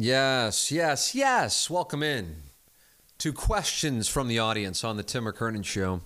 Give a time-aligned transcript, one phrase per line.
[0.00, 1.68] Yes, yes, yes.
[1.68, 2.36] Welcome in
[3.18, 6.02] to questions from the audience on the Tim McKernan Show.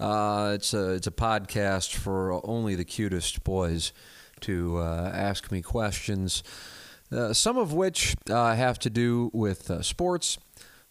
[0.00, 3.92] Uh, it's a it's a podcast for only the cutest boys
[4.40, 6.42] to uh, ask me questions.
[7.12, 10.38] Uh, some of which uh, have to do with uh, sports,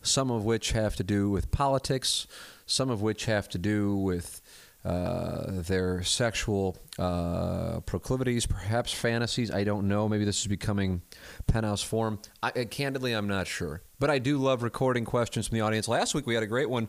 [0.03, 2.27] some of which have to do with politics,
[2.67, 4.39] some of which have to do with
[4.85, 9.49] uh, their sexual uh, proclivities, perhaps fantasies.
[9.49, 10.07] I don't know.
[10.07, 11.01] Maybe this is becoming
[11.47, 12.19] Penthouse Forum.
[12.43, 13.81] I, uh, candidly, I'm not sure.
[13.99, 15.87] But I do love recording questions from the audience.
[15.87, 16.87] Last week we had a great one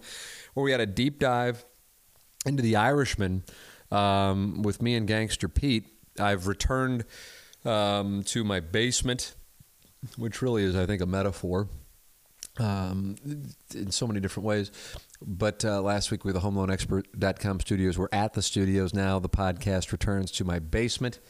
[0.53, 1.64] where we had a deep dive
[2.44, 3.44] into the Irishman
[3.91, 5.86] um, with me and Gangster Pete.
[6.19, 7.06] I've returned
[7.64, 9.34] um, to my basement,
[10.19, 11.69] which really is, I think, a metaphor
[12.58, 13.16] um,
[13.74, 14.70] in so many different ways.
[15.22, 19.18] But uh, last week with the HomeLoanExpert.com studios, we're at the studios now.
[19.18, 21.20] The podcast returns to my basement.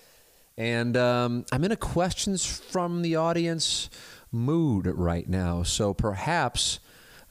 [0.59, 3.91] And um, I'm in a questions from the audience
[4.33, 5.63] mood right now.
[5.63, 6.81] So perhaps,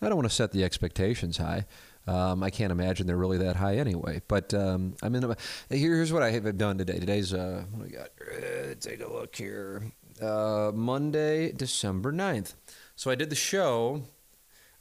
[0.01, 1.65] I don't want to set the expectations high.
[2.07, 4.21] Um, I can't imagine they're really that high anyway.
[4.27, 5.23] But um, I'm in.
[5.23, 5.35] A,
[5.69, 6.99] here's what I have done today.
[6.99, 8.09] Today's uh, what we got?
[8.21, 9.91] Uh, take a look here.
[10.21, 12.53] Uh, Monday, December 9th.
[12.95, 14.03] So I did the show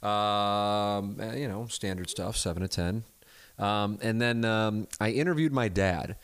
[0.05, 3.05] um, uh, you know, standard stuff, seven to ten.
[3.59, 6.17] Um, and then um, I interviewed my dad.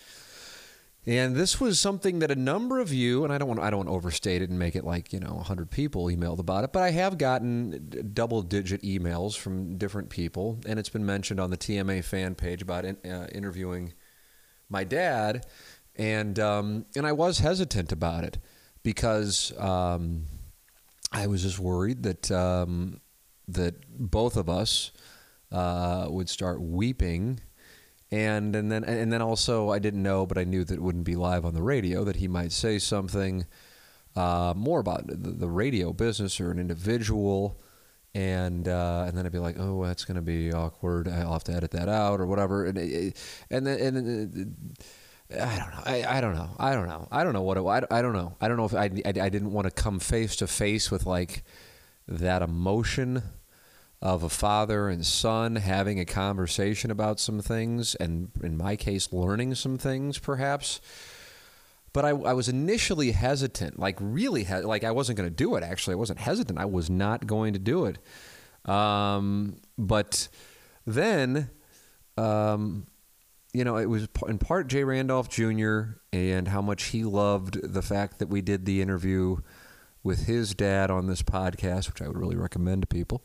[1.07, 3.79] And this was something that a number of you, and I don't want I don't
[3.79, 6.75] want to overstate it and make it like you know 100 people emailed about it,
[6.75, 11.57] but I have gotten double-digit emails from different people, and it's been mentioned on the
[11.57, 13.95] TMA fan page about in, uh, interviewing
[14.69, 15.47] my dad,
[15.97, 18.37] and um, and I was hesitant about it
[18.83, 20.27] because um,
[21.13, 23.01] I was just worried that um,
[23.49, 24.93] that both of us
[25.53, 27.41] uh, would start weeping.
[28.13, 31.05] And, and then and then also I didn't know, but I knew that it wouldn't
[31.05, 32.03] be live on the radio.
[32.03, 33.47] That he might say something
[34.17, 37.63] uh, more about the, the, radio business or an individual,
[38.13, 41.07] and uh, and then I'd be like, oh, that's going to be awkward.
[41.07, 42.67] I'll have to edit that out or whatever.
[42.67, 42.77] And
[43.51, 44.77] and then and.
[45.33, 45.83] I don't know.
[45.85, 46.51] I, I don't know.
[46.59, 47.07] I don't know.
[47.11, 47.61] I don't know what it.
[47.61, 48.37] I, I don't know.
[48.41, 51.07] I don't know if I, I, I didn't want to come face to face with
[51.07, 51.45] like
[52.09, 53.23] that emotion
[54.03, 59.13] of a father and son having a conversation about some things, and in my case,
[59.13, 60.81] learning some things perhaps.
[61.93, 65.55] But I, I was initially hesitant, like really, he- like I wasn't going to do
[65.57, 65.63] it.
[65.63, 66.59] Actually, I wasn't hesitant.
[66.59, 67.99] I was not going to do it.
[68.69, 70.29] Um, but
[70.87, 71.51] then,
[72.17, 72.87] um,
[73.53, 75.83] you know, it was in part Jay Randolph Jr.
[76.13, 79.39] and how much he loved the fact that we did the interview
[80.03, 83.25] with his dad on this podcast, which I would really recommend to people.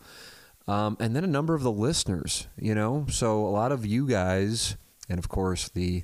[0.68, 3.06] Um, and then a number of the listeners, you know.
[3.10, 4.78] So a lot of you guys,
[5.08, 6.04] and of course the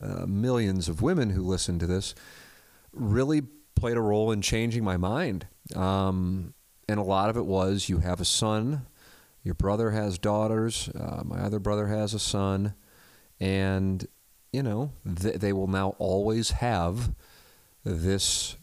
[0.00, 2.14] uh, millions of women who listen to this,
[2.92, 3.42] really
[3.74, 5.46] played a role in changing my mind.
[5.76, 6.54] Um,
[6.88, 8.86] and a lot of it was you have a son,
[9.42, 12.74] your brother has daughters, uh, my other brother has a son,
[13.40, 14.06] and
[14.52, 17.12] you know th- they will now always have
[17.84, 18.56] this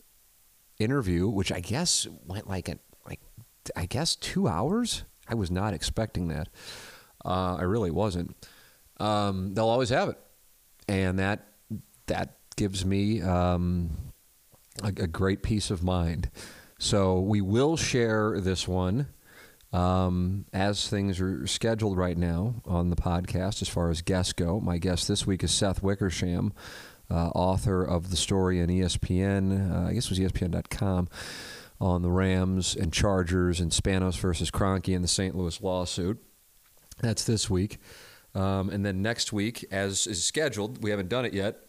[0.80, 2.78] interview, which I guess went like a,
[3.08, 3.20] like
[3.76, 6.50] I guess two hours I was not expecting that.
[7.24, 8.36] Uh, I really wasn't.
[9.00, 10.18] Um, they'll always have it,
[10.88, 11.48] and that
[12.08, 14.12] that gives me um,
[14.84, 16.30] a, a, great peace of mind.
[16.78, 19.08] So we will share this one
[19.76, 23.62] um, as things are scheduled right now on the podcast.
[23.62, 26.54] As far as guests go, my guest this week is Seth Wickersham.
[27.12, 31.10] Uh, author of the story in ESPN, uh, I guess it was ESPN.com
[31.80, 35.36] on the Rams and Chargers and Spanos versus Kroenke in the St.
[35.36, 36.24] Louis lawsuit.
[37.02, 37.78] That's this week.
[38.34, 41.60] Um, and then next week, as is scheduled, we haven't done it yet,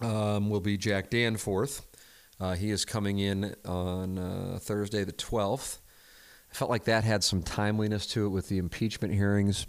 [0.00, 1.86] um, will be Jack Danforth.
[2.38, 5.78] Uh, he is coming in on uh, Thursday, the 12th.
[6.54, 9.66] Felt like that had some timeliness to it with the impeachment hearings.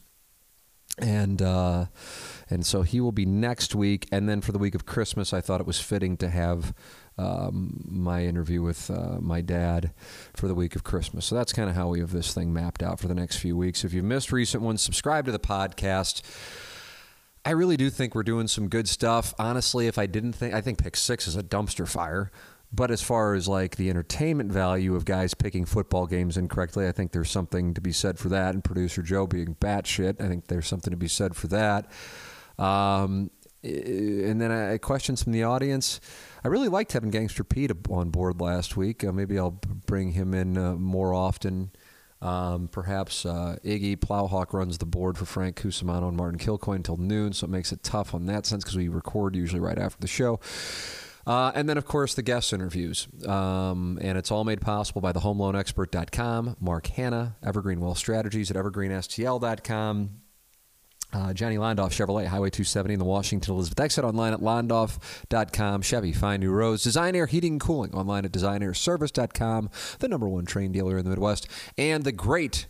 [1.00, 1.88] And uh,
[2.48, 4.08] and so he will be next week.
[4.12, 6.76] And then for the week of Christmas, I thought it was fitting to have
[7.18, 9.94] um, my interview with uh, my dad
[10.36, 11.26] for the week of Christmas.
[11.26, 13.58] So that's kind of how we have this thing mapped out for the next few
[13.58, 13.84] weeks.
[13.84, 16.22] If you've missed recent ones, subscribe to the podcast.
[17.44, 19.34] I really do think we're doing some good stuff.
[19.40, 22.32] Honestly, if I didn't think, I think Pick Six is a dumpster fire.
[22.72, 26.92] But as far as like the entertainment value of guys picking football games incorrectly, I
[26.92, 28.54] think there's something to be said for that.
[28.54, 31.90] And producer Joe being batshit, I think there's something to be said for that.
[32.58, 33.32] Um,
[33.64, 36.00] and then I questions from the audience.
[36.44, 39.04] I really liked having Gangster Pete on board last week.
[39.04, 41.72] Uh, maybe I'll bring him in uh, more often.
[42.22, 46.98] Um, perhaps uh, Iggy Plowhawk runs the board for Frank Cusumano and Martin Kilcoyne until
[46.98, 50.00] noon, so it makes it tough on that sense because we record usually right after
[50.00, 50.40] the show.
[51.26, 53.08] Uh, and then, of course, the guest interviews.
[53.28, 58.58] Um, and it's all made possible by the homeloanexpert.com, Mark Hanna, Evergreen Wealth Strategies at
[58.58, 60.22] evergreenstl.com.
[61.14, 65.82] Uh, Johnny Londoff Chevrolet, Highway 270 in the Washington Elizabeth exit online at londoff.com.
[65.82, 66.84] Chevy, find new roads.
[66.84, 69.70] Design Air Heating and Cooling online at designairservice.com,
[70.00, 71.48] the number one Trane dealer in the Midwest.
[71.78, 72.68] And the great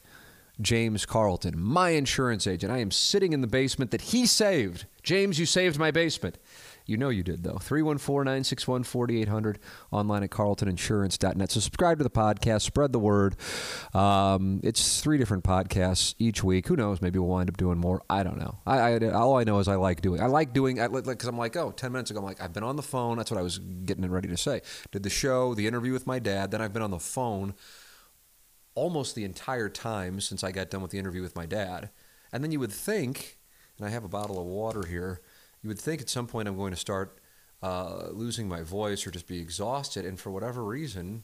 [0.61, 2.71] James Carlton, my insurance agent.
[2.71, 4.85] I am sitting in the basement that he saved.
[5.03, 6.37] James, you saved my basement.
[6.85, 7.57] You know you did, though.
[7.57, 9.59] 314 961 4800
[9.91, 11.51] online at carltoninsurance.net.
[11.51, 13.35] So subscribe to the podcast, spread the word.
[13.93, 16.67] Um, it's three different podcasts each week.
[16.67, 17.01] Who knows?
[17.01, 18.03] Maybe we'll wind up doing more.
[18.09, 18.59] I don't know.
[18.65, 21.37] I, I All I know is I like doing I like doing because like, I'm
[21.37, 23.17] like, oh, 10 minutes ago, I'm like, I've been on the phone.
[23.17, 24.61] That's what I was getting ready to say.
[24.91, 27.55] Did the show, the interview with my dad, then I've been on the phone
[28.75, 31.89] almost the entire time since I got done with the interview with my dad.
[32.31, 33.37] And then you would think,
[33.77, 35.21] and I have a bottle of water here
[35.65, 37.17] you would think at some point I'm going to start
[37.63, 41.23] uh, losing my voice or just be exhausted, and for whatever reason,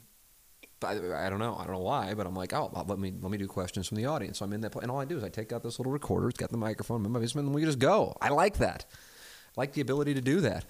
[0.82, 3.30] I, I, don't know, I don't know why, but I'm like, oh, let me let
[3.32, 4.40] me do questions from the audience.
[4.40, 6.28] So I'm in that, and all I do is I take out this little recorder,
[6.28, 8.18] it's got the microphone and we just go.
[8.20, 8.86] I like that.
[9.56, 10.66] I like the ability to do that.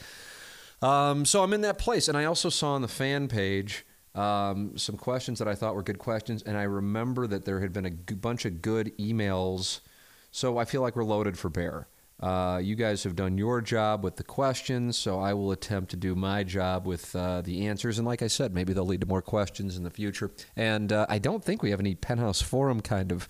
[0.81, 3.85] Um, so I'm in that place, and I also saw on the fan page.
[4.15, 7.71] Um, some questions that I thought were good questions, and I remember that there had
[7.71, 9.79] been a g- bunch of good emails.
[10.29, 11.87] So I feel like we're loaded for bear.
[12.21, 15.97] Uh, you guys have done your job with the questions, so I will attempt to
[15.97, 17.97] do my job with uh, the answers.
[17.97, 20.31] And like I said, maybe they'll lead to more questions in the future.
[20.55, 23.27] And uh, I don't think we have any Penthouse Forum kind of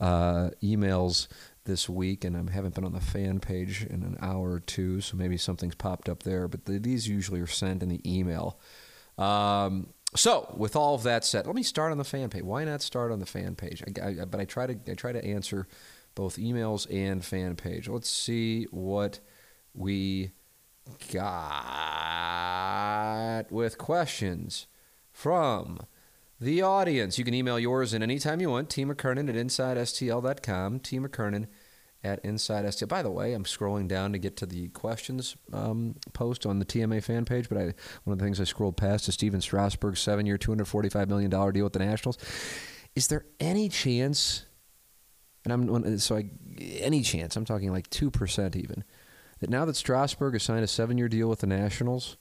[0.00, 1.28] uh, emails
[1.64, 5.00] this week, and I haven't been on the fan page in an hour or two,
[5.00, 6.46] so maybe something's popped up there.
[6.46, 8.58] But the, these usually are sent in the email.
[9.16, 12.42] Um, so, with all of that said, let me start on the fan page.
[12.42, 13.82] Why not start on the fan page?
[13.86, 15.68] I, I, but I try to I try to answer
[16.20, 17.88] both emails and fan page.
[17.88, 19.20] Let's see what
[19.72, 20.32] we
[21.14, 21.46] got
[23.50, 24.66] with questions
[25.10, 25.80] from
[26.38, 27.18] the audience.
[27.18, 28.68] You can email yours in anytime you want.
[28.68, 28.84] T.
[28.84, 30.80] McKernan at InsideSTL.com.
[30.80, 30.98] T.
[30.98, 31.46] McKernan
[32.04, 32.88] at InsideSTL.
[32.88, 36.66] By the way, I'm scrolling down to get to the questions um, post on the
[36.66, 37.72] TMA fan page, but I,
[38.04, 41.64] one of the things I scrolled past is Stephen Strasburg's seven year, $245 million deal
[41.64, 42.18] with the Nationals.
[42.94, 44.44] Is there any chance
[45.44, 48.84] and I'm so I, any chance I'm talking like two percent even
[49.40, 52.16] that now that Strasburg has signed a seven-year deal with the Nationals,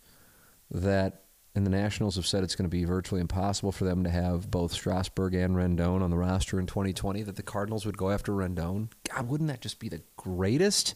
[0.71, 1.23] that
[1.55, 4.49] and the Nationals have said it's going to be virtually impossible for them to have
[4.49, 7.23] both Strasburg and Rendon on the roster in 2020.
[7.23, 8.89] That the Cardinals would go after Rendon.
[9.09, 10.95] God, wouldn't that just be the greatest?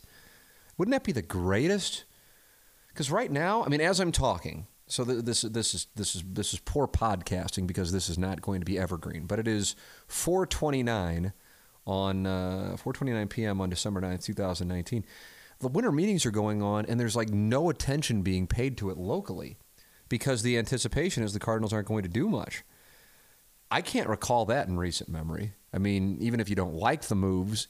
[0.78, 2.06] Wouldn't that be the greatest?
[2.88, 6.54] Because right now, I mean, as I'm talking, so this this is this is this
[6.54, 9.75] is poor podcasting because this is not going to be evergreen, but it is
[10.08, 11.34] 429
[11.85, 13.62] on uh, 4:29 p.m.
[13.62, 15.06] on December 9th, 2019.
[15.59, 18.97] The winter meetings are going on, and there's like no attention being paid to it
[18.97, 19.57] locally
[20.09, 22.63] because the anticipation is the Cardinals aren't going to do much.
[23.71, 25.53] I can't recall that in recent memory.
[25.74, 27.67] I mean, even if you don't like the moves,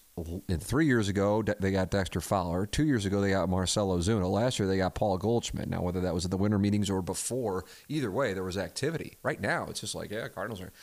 [0.60, 2.66] three years ago they got Dexter Fowler.
[2.66, 4.30] Two years ago they got Marcell Ozuna.
[4.30, 5.70] Last year they got Paul Goldschmidt.
[5.70, 9.18] Now whether that was at the winter meetings or before, either way there was activity.
[9.24, 10.74] Right now it's just like yeah, Cardinals are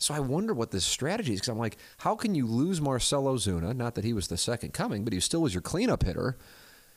[0.00, 3.24] so I wonder what this strategy is because I'm like, how can you lose Marcell
[3.24, 3.76] Ozuna?
[3.76, 6.38] Not that he was the second coming, but he still was your cleanup hitter,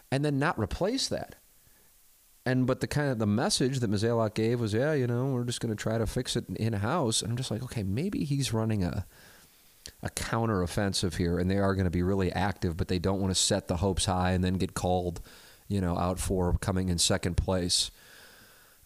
[0.09, 1.35] and then not replace that.
[2.45, 5.43] And but the kind of the message that Mozeliak gave was, yeah, you know, we're
[5.43, 7.21] just going to try to fix it in house.
[7.21, 9.05] And I'm just like, okay, maybe he's running a
[10.01, 13.19] a counter offensive here, and they are going to be really active, but they don't
[13.19, 15.19] want to set the hopes high and then get called,
[15.67, 17.91] you know, out for coming in second place.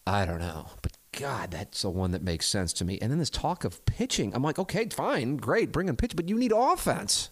[0.08, 3.00] I don't know, but God, that's the one that makes sense to me.
[3.02, 4.34] And then this talk of pitching.
[4.36, 7.32] I'm like, okay, fine, great, bring in pitch, but you need offense.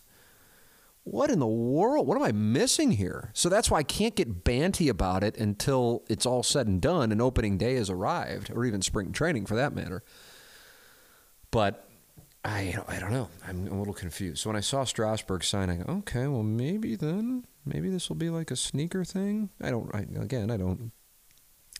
[1.03, 2.07] What in the world?
[2.07, 3.29] What am I missing here?
[3.33, 7.11] So that's why I can't get banty about it until it's all said and done
[7.11, 10.03] and opening day has arrived, or even spring training for that matter.
[11.51, 11.87] But
[12.43, 13.29] I, I don't know.
[13.47, 14.39] I'm a little confused.
[14.39, 18.15] So when I saw Strasburg sign, I go, okay, well maybe then maybe this will
[18.15, 19.51] be like a sneaker thing.
[19.61, 19.93] I don't.
[19.93, 20.91] I, again, I don't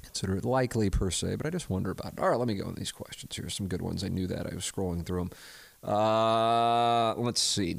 [0.05, 2.19] consider it likely per se, but I just wonder about it.
[2.19, 3.35] All right, let me go on these questions.
[3.35, 4.03] Here's some good ones.
[4.03, 4.47] I knew that.
[4.51, 5.31] I was scrolling through them.
[5.83, 7.77] Uh, let's see.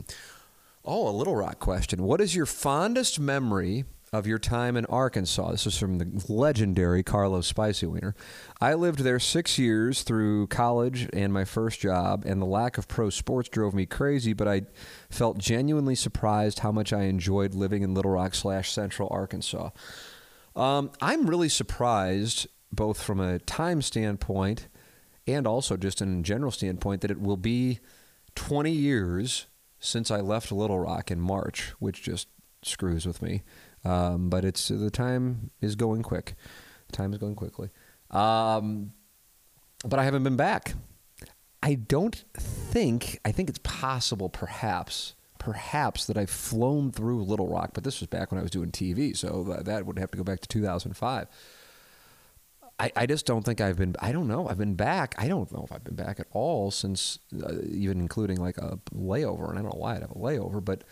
[0.84, 2.02] Oh, a Little Rock question.
[2.02, 5.50] What is your fondest memory of your time in Arkansas.
[5.50, 8.14] This is from the legendary Carlos Spicy Wiener.
[8.60, 12.88] I lived there six years through college and my first job, and the lack of
[12.88, 14.62] pro sports drove me crazy, but I
[15.10, 19.70] felt genuinely surprised how much I enjoyed living in Little Rock slash Central Arkansas.
[20.56, 24.68] Um, I'm really surprised, both from a time standpoint
[25.26, 27.80] and also just in general standpoint, that it will be
[28.36, 29.46] 20 years
[29.80, 32.28] since I left Little Rock in March, which just
[32.62, 33.42] screws with me.
[33.84, 36.34] Um, but it's the time is going quick.
[36.92, 37.70] Time is going quickly.
[38.10, 38.92] Um,
[39.84, 40.74] but I haven't been back.
[41.62, 43.20] I don't think.
[43.24, 45.14] I think it's possible, perhaps,
[45.46, 48.72] perhaps that I've flown through Little Rock, but this was back when I was doing
[48.72, 51.28] TV, so that would have to go back to 2005.
[52.80, 53.94] I, I just don't think I've been.
[54.00, 54.48] I don't know.
[54.48, 55.14] I've been back.
[55.18, 58.80] I don't know if I've been back at all since, uh, even including like a
[58.92, 59.48] layover.
[59.48, 60.82] And I don't know why I'd have a layover, but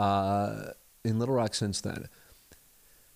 [0.00, 0.72] uh,
[1.04, 2.08] in Little Rock since then.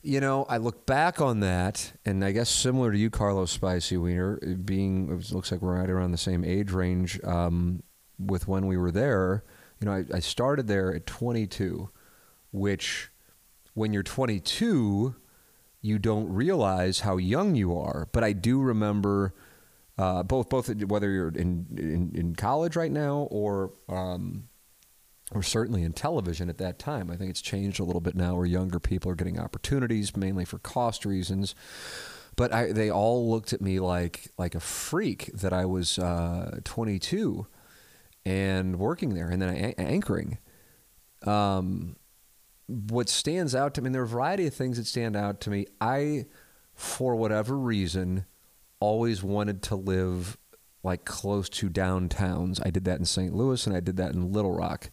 [0.01, 3.97] You know, I look back on that, and I guess similar to you, Carlos Spicy
[3.97, 7.83] Wiener, being it looks like we're right around the same age range um,
[8.17, 9.43] with when we were there.
[9.81, 11.91] You know, I, I started there at 22,
[12.53, 13.11] which
[13.75, 15.15] when you're 22,
[15.81, 18.09] you don't realize how young you are.
[18.13, 19.35] But I do remember
[19.99, 24.49] uh, both both whether you're in, in, in college right now or um,
[25.33, 27.11] or certainly in television at that time.
[27.11, 30.45] I think it's changed a little bit now where younger people are getting opportunities mainly
[30.45, 31.55] for cost reasons.
[32.37, 36.61] But I, they all looked at me like like a freak that I was uh,
[36.65, 37.47] 22
[38.25, 40.39] and working there and then an- anchoring.
[41.27, 41.97] Um,
[42.67, 45.41] what stands out to me, and there are a variety of things that stand out
[45.43, 45.67] to me.
[45.81, 46.27] I,
[46.75, 48.25] for whatever reason,
[48.81, 50.37] always wanted to live
[50.83, 52.61] like close to downtowns.
[52.65, 53.35] I did that in St.
[53.35, 54.91] Louis and I did that in Little Rock.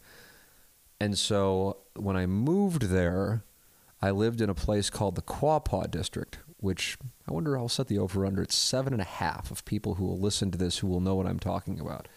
[0.99, 3.43] And so when I moved there,
[4.01, 6.97] I lived in a place called the Quapaw District, which
[7.27, 8.41] I wonder I'll set the over under.
[8.41, 11.15] It's seven and a half of people who will listen to this who will know
[11.15, 12.07] what I'm talking about.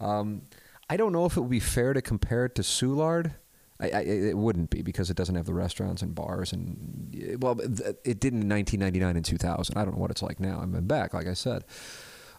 [0.00, 0.42] Um,
[0.88, 3.34] I don't know if it would be fair to compare it to Soulard.
[3.78, 7.58] I, I, it wouldn't be because it doesn't have the restaurants and bars and well,
[7.60, 9.76] it did in 1999 and 2000.
[9.76, 10.60] I don't know what it's like now.
[10.60, 11.64] I've been back, like I said,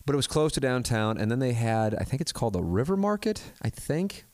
[0.05, 1.17] but it was close to downtown.
[1.17, 3.41] And then they had, I think it's called the River Market.
[3.61, 4.25] I think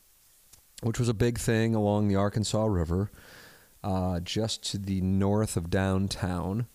[0.81, 3.11] which was a big thing along the Arkansas River,
[3.83, 6.67] uh, just to the north of downtown.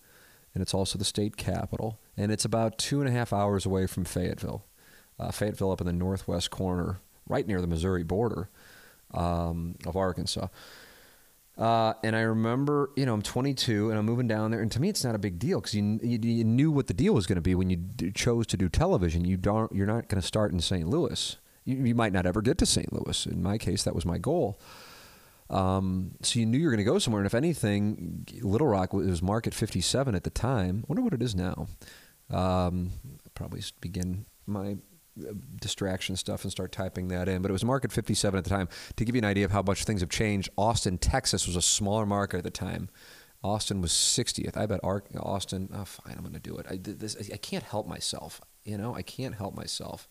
[0.53, 1.99] And it's also the state capital.
[2.15, 4.65] And it's about two and a half hours away from Fayetteville.
[5.19, 8.49] Uh, Fayetteville up in the northwest corner, right near the Missouri border
[9.13, 10.47] um, of Arkansas.
[11.55, 14.81] Uh, and I remember, you know, I'm 22 and I'm moving down there, and to
[14.81, 17.27] me, it's not a big deal because you, you, you knew what the deal was
[17.27, 19.23] going to be when you d- chose to do television.
[19.23, 20.87] You don't, you're not going to start in St.
[20.89, 22.91] Louis you, you might not ever get to St.
[22.91, 23.25] Louis.
[23.25, 24.59] In my case, that was my goal.
[25.49, 28.93] Um, so you knew you were going to go somewhere, and if anything, Little Rock
[28.93, 30.83] was market 57 at the time.
[30.83, 31.67] I wonder what it is now.
[32.29, 32.91] Um,
[33.35, 34.77] probably begin my
[35.61, 37.41] distraction stuff and start typing that in.
[37.41, 38.69] But it was market 57 at the time.
[38.95, 41.61] To give you an idea of how much things have changed, Austin, Texas was a
[41.61, 42.89] smaller market at the time.
[43.43, 44.55] Austin was 60th.
[44.55, 45.69] I bet Austin.
[45.73, 46.65] Oh, fine, I'm going to do it.
[46.69, 47.17] I this.
[47.31, 48.41] I can't help myself.
[48.63, 50.07] You know, I can't help myself.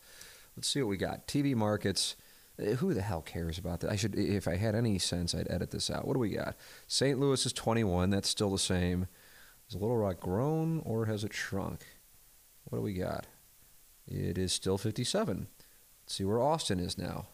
[0.55, 1.27] Let's see what we got.
[1.27, 2.15] TV markets.
[2.59, 3.89] Uh, who the hell cares about that?
[3.89, 6.07] I should, if I had any sense, I'd edit this out.
[6.07, 6.55] What do we got?
[6.87, 7.19] St.
[7.19, 8.11] Louis is 21.
[8.11, 9.07] That's still the same.
[9.67, 11.83] Is Little Rock grown or has it shrunk?
[12.65, 13.25] What do we got?
[14.07, 15.47] It is still 57.
[16.03, 17.27] Let's see where Austin is now.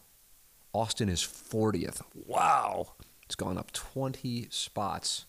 [0.72, 2.02] Austin is 40th.
[2.14, 2.92] Wow.
[3.24, 5.26] It's gone up 20 spots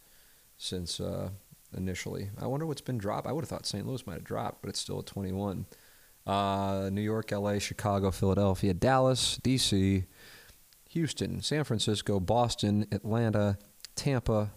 [0.57, 1.29] since uh,
[1.75, 2.29] initially.
[2.39, 3.27] I wonder what's been dropped.
[3.27, 3.85] I would have thought St.
[3.85, 5.65] Louis might have dropped, but it's still at 21
[6.27, 10.05] uh, New York, LA, Chicago, Philadelphia, Dallas, DC,
[10.89, 13.57] Houston, San Francisco, Boston, Atlanta,
[13.95, 14.51] Tampa.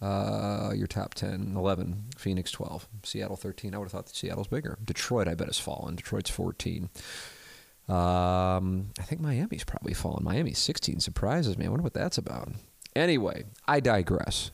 [0.00, 3.74] Uh, your top 10, 11, Phoenix 12, Seattle 13.
[3.74, 4.78] I would have thought that Seattle's bigger.
[4.82, 5.96] Detroit, I bet, has fallen.
[5.96, 6.88] Detroit's 14.
[7.86, 10.24] Um, I think Miami's probably fallen.
[10.24, 11.66] Miami's 16 surprises me.
[11.66, 12.50] I wonder what that's about.
[12.96, 14.52] Anyway, I digress.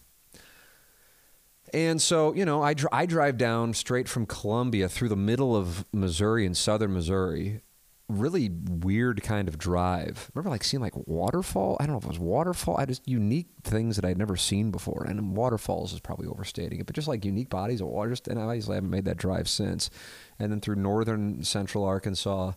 [1.73, 5.55] And so, you know, I, dr- I drive down straight from Columbia through the middle
[5.55, 7.61] of Missouri and southern Missouri.
[8.09, 10.31] Really weird kind of drive.
[10.35, 11.77] Remember, like seeing like waterfall.
[11.81, 12.77] I don't know if it was waterfall.
[12.79, 15.05] I just unique things that I'd never seen before.
[15.09, 18.11] And waterfalls is probably overstating it, but just like unique bodies of water.
[18.11, 19.91] Just, and I obviously haven't made that drive since.
[20.39, 22.53] And then through northern central Arkansas,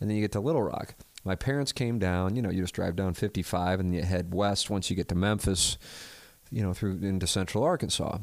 [0.00, 0.94] and then you get to Little Rock.
[1.24, 2.36] My parents came down.
[2.36, 5.14] You know, you just drive down 55 and you head west once you get to
[5.14, 5.76] Memphis.
[6.50, 8.18] You know, through into central Arkansas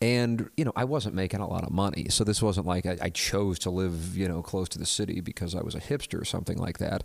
[0.00, 2.96] and you know i wasn't making a lot of money so this wasn't like I,
[3.02, 6.20] I, chose to live you know close to the city because i was a hipster
[6.20, 7.02] or something like that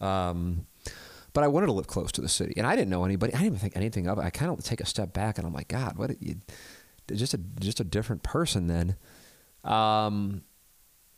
[0.00, 0.66] um,
[1.32, 3.34] but I wanted to live close to the city, and I didn't know anybody.
[3.34, 4.22] I didn't even think anything of it.
[4.22, 6.20] I kind of take a step back, and I'm like, God, what?
[6.22, 6.36] You,
[7.14, 8.96] just a just a different person then.
[9.64, 10.42] Um,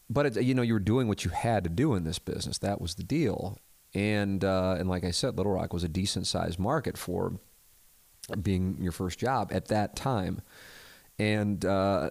[0.09, 2.59] but it, you know, you were doing what you had to do in this business.
[2.59, 3.59] That was the deal,
[3.95, 7.39] and uh, and like I said, Little Rock was a decent sized market for
[8.41, 10.43] being your first job at that time,
[11.21, 12.11] and uh,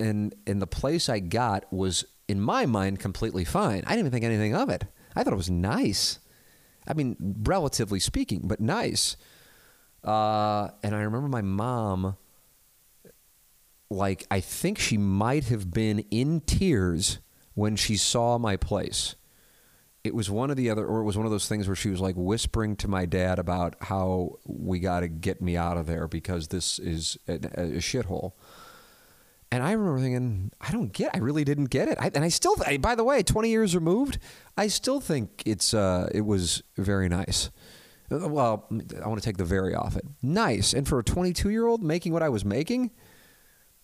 [0.00, 3.84] and and the place I got was in my mind completely fine.
[3.86, 4.84] I didn't even think anything of it.
[5.14, 6.18] I thought it was nice.
[6.86, 9.16] I mean, relatively speaking, but nice.
[10.02, 12.16] Uh, and I remember my mom,
[13.88, 17.20] like, I think she might have been in tears
[17.54, 19.14] when she saw my place.
[20.04, 21.88] It was one of the other, or it was one of those things where she
[21.88, 25.86] was like whispering to my dad about how we got to get me out of
[25.86, 28.32] there because this is a, a shithole.
[29.50, 31.14] And I remember thinking, I don't get.
[31.14, 31.96] I really didn't get it.
[31.98, 34.18] I, and I still, I, by the way, twenty years removed,
[34.58, 37.50] I still think it's uh, it was very nice.
[38.10, 38.66] Uh, well,
[39.02, 40.04] I want to take the very off it.
[40.22, 42.90] Nice, and for a twenty-two year old making what I was making,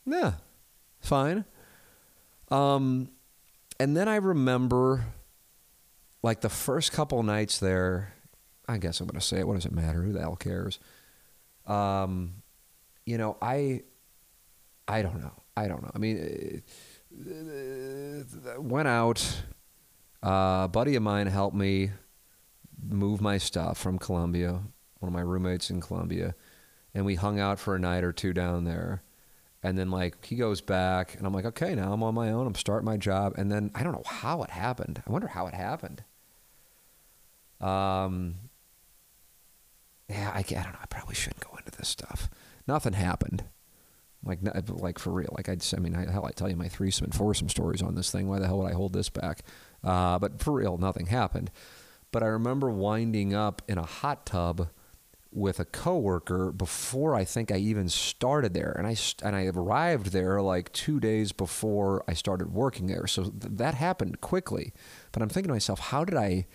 [0.05, 0.35] yeah,
[1.01, 1.45] fine.
[2.51, 3.11] Um,
[3.79, 5.05] and then I remember,
[6.23, 8.15] like the first couple nights there.
[8.69, 9.47] I guess I'm going to say it.
[9.49, 10.03] What does it matter?
[10.03, 10.79] Who the hell cares?
[11.67, 12.43] Um,
[13.05, 13.83] you know, I,
[14.87, 15.33] I don't know.
[15.57, 15.91] I don't know.
[15.95, 16.63] I mean,
[17.13, 19.43] uh, went out.
[20.23, 21.91] Uh, a buddy of mine helped me
[22.83, 24.61] move my stuff from Columbia.
[24.99, 26.35] One of my roommates in Columbia,
[26.95, 29.03] and we hung out for a night or two down there.
[29.63, 32.47] And then like he goes back, and I'm like, okay, now I'm on my own.
[32.47, 35.03] I'm starting my job, and then I don't know how it happened.
[35.07, 36.05] I wonder how it happened.
[37.61, 38.37] Um.
[40.09, 40.79] Yeah, I, I don't know.
[40.83, 42.29] I probably shouldn't go into this stuff.
[42.67, 43.45] Nothing happened.
[44.25, 45.33] Like, like for real.
[45.37, 47.81] Like I, just, I mean, I, hell, I tell you my threesome and foursome stories
[47.81, 48.29] on this thing.
[48.29, 49.43] Why the hell would I hold this back?
[49.83, 51.51] Uh, but for real, nothing happened.
[52.13, 54.69] But I remember winding up in a hot tub
[55.33, 60.07] with a coworker before I think I even started there, and I and I arrived
[60.07, 63.07] there like two days before I started working there.
[63.07, 64.73] So th- that happened quickly.
[65.13, 66.47] But I'm thinking to myself, how did I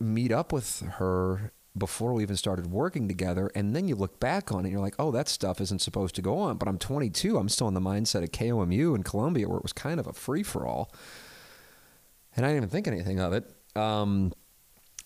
[0.00, 3.50] meet up with her before we even started working together.
[3.54, 6.14] And then you look back on it and you're like, oh, that stuff isn't supposed
[6.16, 6.56] to go on.
[6.56, 7.38] But I'm 22.
[7.38, 10.12] I'm still in the mindset of KOMU in Columbia where it was kind of a
[10.12, 10.92] free for all.
[12.36, 13.50] And I didn't even think anything of it.
[13.76, 14.32] Um,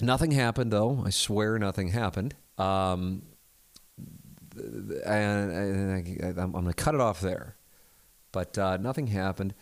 [0.01, 1.03] nothing happened, though.
[1.05, 2.35] I swear nothing happened.
[2.59, 3.23] Um,
[5.07, 5.93] and,
[6.27, 7.57] I, am going to cut it off there.
[8.33, 9.55] But uh, nothing happened.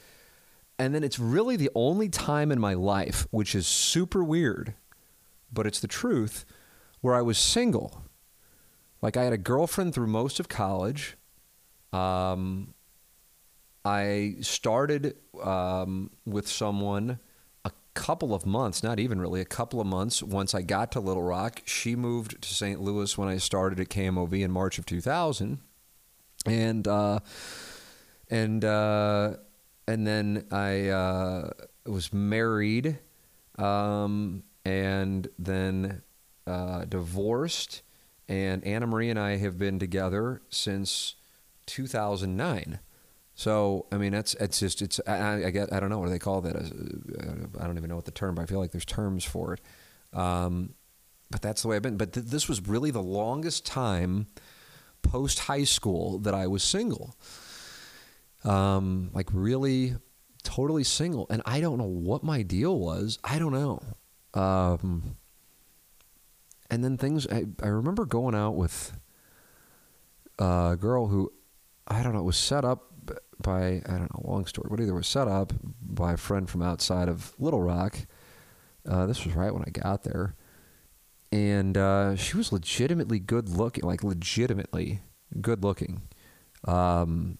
[0.78, 4.74] And then it's really the only time in my life, which is super weird,
[5.52, 6.44] but it's the truth
[7.00, 8.04] where I was single.
[9.02, 11.16] Like I had a girlfriend through most of college.
[11.92, 12.74] Um,
[13.84, 17.18] I started um, with someone
[17.64, 21.00] a couple of months, not even really, a couple of months once I got to
[21.00, 21.62] Little Rock.
[21.64, 22.80] She moved to St.
[22.80, 25.58] Louis when I started at KMOV in March of 2000.
[26.46, 27.20] And, uh,
[28.28, 29.36] and, uh,
[29.88, 31.50] and then I uh,
[31.86, 32.98] was married.
[33.58, 36.02] Um, and then
[36.46, 37.82] uh, divorced,
[38.28, 41.16] and Anna Marie and I have been together since
[41.66, 42.80] 2009.
[43.34, 46.12] So I mean, that's it's just it's I, I get I don't know what do
[46.12, 46.56] they call that.
[46.56, 48.34] I don't even know what the term.
[48.34, 49.60] But I feel like there's terms for it.
[50.12, 50.74] Um,
[51.30, 51.96] but that's the way I've been.
[51.96, 54.26] But th- this was really the longest time
[55.02, 57.16] post high school that I was single.
[58.44, 59.94] Um, like really,
[60.42, 63.18] totally single, and I don't know what my deal was.
[63.24, 63.82] I don't know.
[64.34, 65.16] Um,
[66.70, 68.92] and then things I, I remember going out with
[70.38, 71.32] a girl who
[71.86, 72.92] I don't know was set up
[73.42, 76.62] by I don't know long story but either was set up by a friend from
[76.62, 77.98] outside of Little Rock.
[78.88, 80.34] Uh, this was right when I got there,
[81.32, 85.02] and uh, she was legitimately good looking, like legitimately
[85.40, 86.02] good looking.
[86.64, 87.38] Um,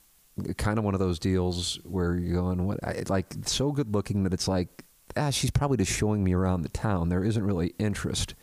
[0.57, 4.22] kind of one of those deals where you're going, what, I, like so good looking
[4.24, 4.85] that it's like,
[5.16, 7.09] ah, she's probably just showing me around the town.
[7.09, 8.35] There isn't really interest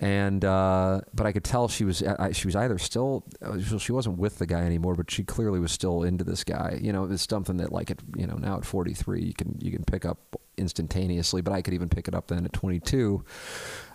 [0.00, 3.92] and uh, but I could tell she was I, she was either still uh, she
[3.92, 6.78] wasn't with the guy anymore, but she clearly was still into this guy.
[6.82, 9.70] You know, it's something that like at you know now at 43 you can you
[9.70, 10.18] can pick up
[10.56, 13.24] instantaneously, but I could even pick it up then at 22.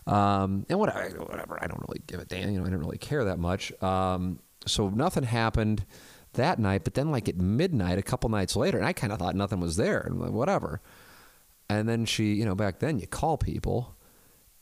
[0.07, 2.49] Um, and whatever, whatever, I don't really give a damn.
[2.49, 3.71] You know, I didn't really care that much.
[3.83, 5.85] Um, so nothing happened
[6.33, 9.19] that night, but then like at midnight, a couple nights later, and I kind of
[9.19, 10.81] thought nothing was there, and whatever.
[11.69, 13.95] And then she, you know, back then you call people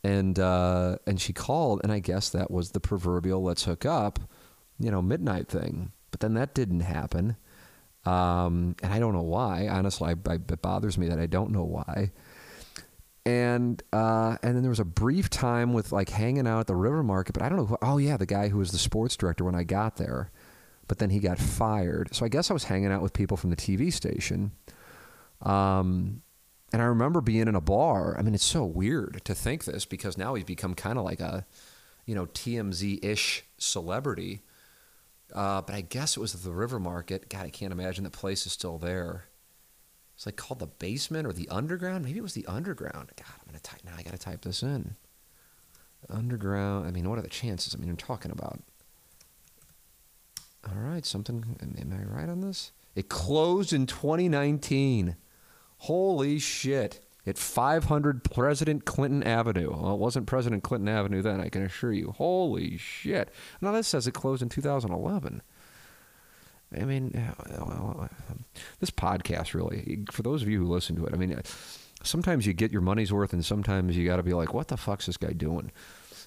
[0.03, 4.19] and uh, and she called, and I guess that was the proverbial "let's hook up,"
[4.79, 5.91] you know, midnight thing.
[6.11, 7.35] But then that didn't happen,
[8.05, 9.67] um, and I don't know why.
[9.67, 12.11] Honestly, I, I, it bothers me that I don't know why.
[13.25, 16.75] and uh, and then there was a brief time with like hanging out at the
[16.75, 17.65] River Market, but I don't know.
[17.65, 20.31] Who, oh yeah, the guy who was the sports director when I got there,
[20.87, 22.15] but then he got fired.
[22.15, 24.51] So I guess I was hanging out with people from the TV station.
[25.41, 26.21] Um,
[26.73, 28.17] and I remember being in a bar.
[28.17, 31.21] I mean, it's so weird to think this because now he's become kind of like
[31.21, 31.45] a,
[32.05, 34.41] you know, TMZ ish celebrity.
[35.33, 37.29] Uh, but I guess it was the River Market.
[37.29, 39.25] God, I can't imagine the place is still there.
[40.15, 42.03] It's like called the basement or the underground.
[42.03, 43.11] Maybe it was the underground.
[43.15, 43.93] God, I'm gonna type now.
[43.97, 44.95] I gotta type this in.
[46.09, 46.87] Underground.
[46.87, 47.75] I mean, what are the chances?
[47.75, 48.59] I mean, I'm talking about.
[50.67, 51.57] All right, something.
[51.61, 52.71] Am I right on this?
[52.95, 55.15] It closed in 2019.
[55.79, 56.99] Holy shit!
[57.25, 59.71] At 500 President Clinton Avenue.
[59.71, 61.41] Well, it wasn't President Clinton Avenue then.
[61.41, 62.13] I can assure you.
[62.17, 63.33] Holy shit!
[63.61, 65.41] Now this says it closed in 2011.
[66.75, 67.11] I mean,
[68.79, 71.39] this podcast really, for those of you who listen to it, I mean,
[72.03, 74.77] sometimes you get your money's worth and sometimes you got to be like, what the
[74.77, 75.71] fuck's this guy doing?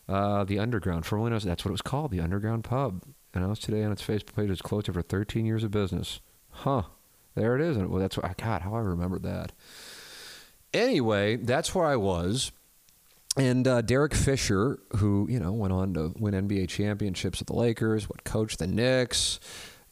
[0.09, 3.03] Uh, the Underground, formerly known that's what it was called, the Underground Pub.
[3.33, 6.21] And announced today on its Facebook page it's closed after 13 years of business.
[6.51, 6.83] Huh.
[7.35, 7.77] There it is.
[7.77, 9.53] And well, that's what, God, how I remember that.
[10.73, 12.53] Anyway, that's where I was.
[13.37, 17.55] And uh, Derek Fisher, who, you know, went on to win NBA championships with the
[17.55, 19.39] Lakers, what coached the Knicks,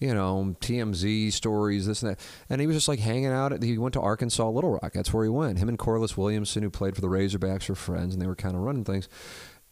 [0.01, 2.21] you know, TMZ stories, this and that.
[2.49, 3.53] And he was just like hanging out.
[3.53, 4.93] At, he went to Arkansas Little Rock.
[4.93, 5.59] That's where he went.
[5.59, 8.55] Him and Corliss Williamson, who played for the Razorbacks, were friends, and they were kind
[8.55, 9.09] of running things.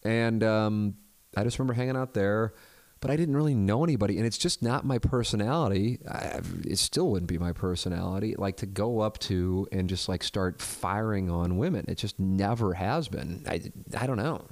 [0.04, 0.96] And um,
[1.36, 2.54] I just remember hanging out there,
[3.00, 4.16] but I didn't really know anybody.
[4.16, 5.98] And it's just not my personality.
[6.08, 10.22] I, it still wouldn't be my personality, like to go up to and just like
[10.22, 11.84] start firing on women.
[11.88, 13.44] It just never has been.
[13.46, 13.60] I,
[13.96, 14.46] I don't know.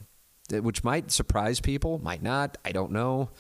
[0.51, 2.59] Which might surprise people, might not.
[2.65, 3.31] I don't know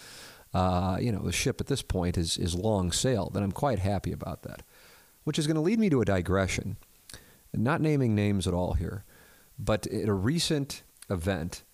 [0.55, 3.81] uh, you know, the ship at this point is, is long sailed, and I'm quite
[3.81, 4.63] happy about that.
[5.25, 6.77] Which is going to lead me to a digression.
[7.53, 9.05] Not naming names at all here,
[9.59, 11.65] but at a recent event,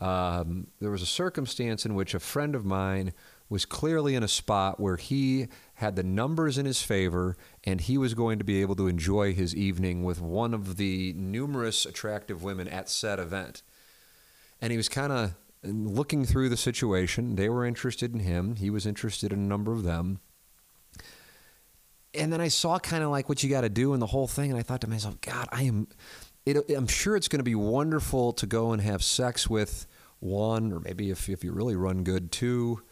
[0.00, 3.12] um, there was a circumstance in which a friend of mine
[3.48, 7.98] was clearly in a spot where he had the numbers in his favor and he
[7.98, 12.42] was going to be able to enjoy his evening with one of the numerous attractive
[12.42, 13.62] women at said event.
[14.60, 18.56] And he was kind of looking through the situation, they were interested in him.
[18.56, 20.20] He was interested in a number of them.
[22.14, 24.26] And then I saw kind of like what you got to do in the whole
[24.26, 25.86] thing, and I thought to myself, God, I am.
[26.44, 29.86] It, I'm sure it's going to be wonderful to go and have sex with
[30.20, 32.82] one, or maybe if if you really run good, two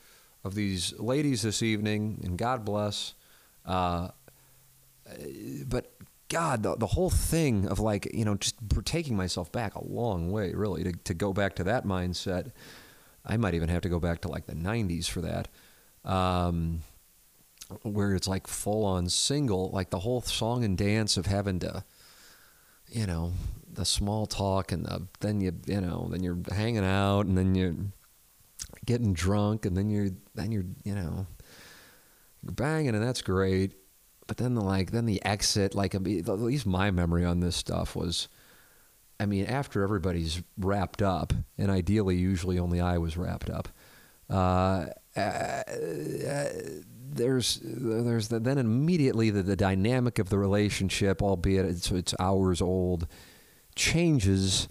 [0.45, 3.14] of these ladies this evening, and God bless.
[3.64, 4.09] Uh,
[5.67, 5.93] but
[6.29, 10.31] God, the, the whole thing of like, you know, just taking myself back a long
[10.31, 12.53] way, really, to, to go back to that mindset.
[13.25, 15.49] I might even have to go back to like the 90s for that.
[16.05, 16.81] Um,
[17.83, 21.85] where it's like full on single, like the whole song and dance of having to,
[22.88, 23.33] you know,
[23.79, 27.55] the small talk and the, then you, you know, then you're hanging out and then
[27.55, 27.77] you're
[28.85, 31.27] getting drunk and then you're, then you're, you know,
[32.43, 33.75] you're banging and that's great.
[34.27, 37.97] But then the like then the exit like at least my memory on this stuff
[37.97, 38.29] was
[39.19, 43.71] i mean after everybody's wrapped up and ideally usually only i was wrapped up
[44.29, 44.85] uh,
[45.17, 45.62] uh,
[47.11, 52.61] there's there's the, then immediately the, the dynamic of the relationship albeit it's, it's hours
[52.61, 53.07] old
[53.79, 54.69] changes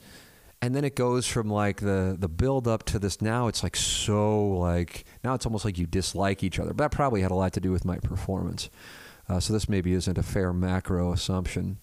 [0.62, 3.76] and then it goes from like the the build up to this now it's like
[3.76, 7.36] so like now it's almost like you dislike each other but that probably had a
[7.36, 8.70] lot to do with my performance
[9.30, 11.78] uh, so this maybe isn't a fair macro assumption.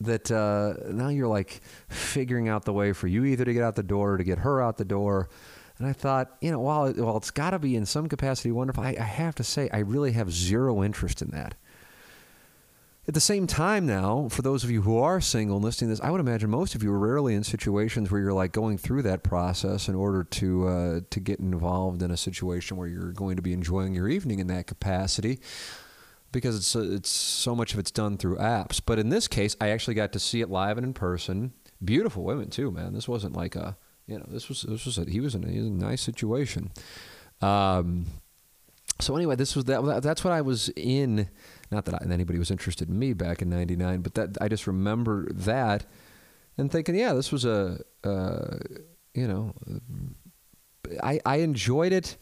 [0.00, 3.74] That uh, now you're like figuring out the way for you either to get out
[3.74, 5.28] the door or to get her out the door.
[5.78, 8.50] And I thought, you know, while, it, while it's got to be in some capacity
[8.50, 11.54] wonderful, I, I have to say, I really have zero interest in that.
[13.08, 15.92] At the same time, now, for those of you who are single and listening to
[15.94, 18.76] this, I would imagine most of you are rarely in situations where you're like going
[18.76, 23.12] through that process in order to uh, to get involved in a situation where you're
[23.12, 25.40] going to be enjoying your evening in that capacity
[26.32, 28.78] because it's uh, it's so much of it's done through apps.
[28.84, 31.54] But in this case, I actually got to see it live and in person.
[31.82, 32.92] Beautiful women too, man.
[32.92, 35.48] This wasn't like a you know this was this was a, he was in a,
[35.48, 36.72] he was in a nice situation.
[37.40, 38.04] Um,
[39.00, 40.02] so anyway, this was that.
[40.02, 41.30] That's what I was in.
[41.70, 44.66] Not that I, anybody was interested in me back in '99, but that I just
[44.66, 45.86] remember that
[46.56, 48.58] and thinking, yeah, this was a, uh,
[49.14, 49.54] you know,
[51.02, 52.16] I I enjoyed it.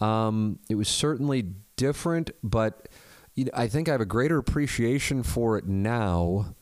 [0.00, 2.88] Um, it was certainly different, but
[3.34, 6.54] you know, I think I have a greater appreciation for it now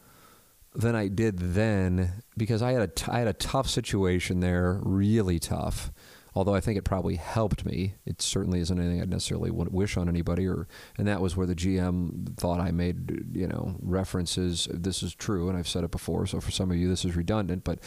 [0.75, 4.81] than I did then because I had a t- I had a tough situation there,
[4.83, 5.91] really tough.
[6.35, 7.95] Although I think it probably helped me.
[8.07, 10.47] It certainly isn't anything I'd necessarily would wish on anybody.
[10.47, 14.69] Or and that was where the GM thought I made you know references.
[14.73, 16.27] This is true, and I've said it before.
[16.27, 17.81] So for some of you, this is redundant, but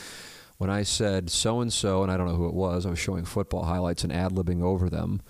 [0.58, 3.00] when I said so and so, and I don't know who it was, I was
[3.00, 5.22] showing football highlights and ad libbing over them,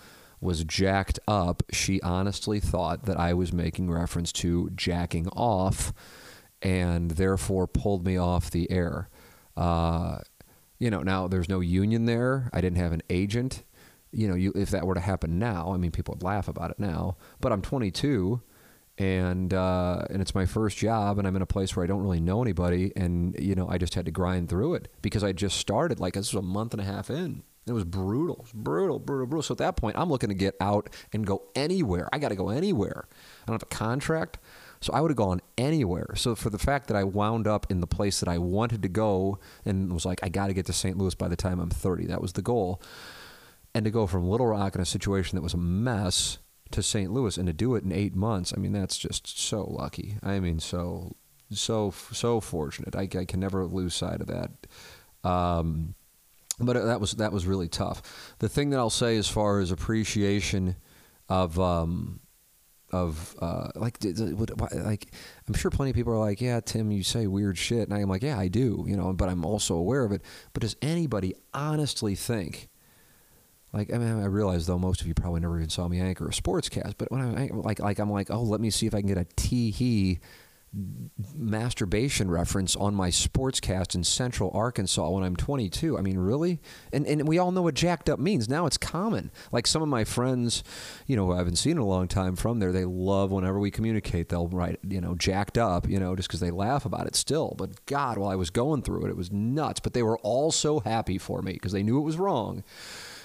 [0.42, 1.64] was jacked up.
[1.72, 5.94] She honestly thought that I was making reference to jacking off
[6.62, 9.10] and therefore pulled me off the air.
[9.56, 10.20] Uh,
[10.84, 12.50] you know, now there's no union there.
[12.52, 13.64] I didn't have an agent.
[14.12, 16.72] You know, you, if that were to happen now, I mean, people would laugh about
[16.72, 17.16] it now.
[17.40, 18.42] But I'm 22,
[18.98, 22.02] and uh, and it's my first job, and I'm in a place where I don't
[22.02, 25.32] really know anybody, and you know, I just had to grind through it because I
[25.32, 26.02] just started.
[26.02, 27.44] Like this was a month and a half in.
[27.66, 29.42] It was brutal, it was brutal, brutal, brutal.
[29.42, 32.10] So at that point, I'm looking to get out and go anywhere.
[32.12, 33.08] I got to go anywhere.
[33.08, 34.38] I don't have a contract.
[34.84, 36.14] So I would have gone anywhere.
[36.16, 38.90] So for the fact that I wound up in the place that I wanted to
[38.90, 40.98] go and was like, I got to get to St.
[40.98, 42.08] Louis by the time I'm 30.
[42.08, 42.82] That was the goal.
[43.74, 46.38] And to go from Little Rock in a situation that was a mess
[46.72, 47.12] to St.
[47.12, 50.18] Louis and to do it in eight months, I mean, that's just so lucky.
[50.22, 51.16] I mean, so,
[51.52, 52.96] so, so fortunate.
[52.96, 54.52] I, I can never lose sight of that.
[55.28, 55.96] Um,
[56.60, 58.36] but that was that was really tough.
[58.40, 60.76] The thing that I'll say as far as appreciation
[61.28, 62.20] of um,
[62.94, 65.08] of uh, like like
[65.48, 68.08] I'm sure plenty of people are like, yeah, Tim, you say weird shit, and I'm
[68.08, 70.22] like, yeah, I do, you know, but I'm also aware of it.
[70.54, 72.70] But does anybody honestly think?
[73.74, 76.28] Like I mean, I realize though most of you probably never even saw me anchor
[76.28, 79.00] a sportscast, but when I like like I'm like, oh, let me see if I
[79.00, 80.20] can get a tee hee
[81.36, 85.98] masturbation reference on my sportscast in Central Arkansas when I'm 22.
[85.98, 86.60] I mean, really?
[86.92, 88.50] And and we all know what jacked up means.
[88.50, 89.32] Now it's common.
[89.52, 90.64] Like some of my friends,
[91.06, 93.60] you know, who I haven't seen in a long time from there, they love whenever
[93.60, 97.08] we communicate, they'll write, you know, jacked up, you know, just because they laugh about
[97.08, 97.54] it still.
[97.58, 99.80] But God, while I was going through it, it was nuts.
[99.80, 102.64] But they were all so happy for me because they knew it was wrong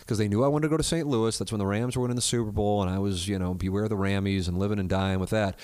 [0.00, 1.06] because they knew I wanted to go to St.
[1.06, 1.37] Louis.
[1.37, 3.88] That's when the Rams were winning the Super Bowl, and I was, you know, beware
[3.88, 5.58] the Rammies and living and dying with that.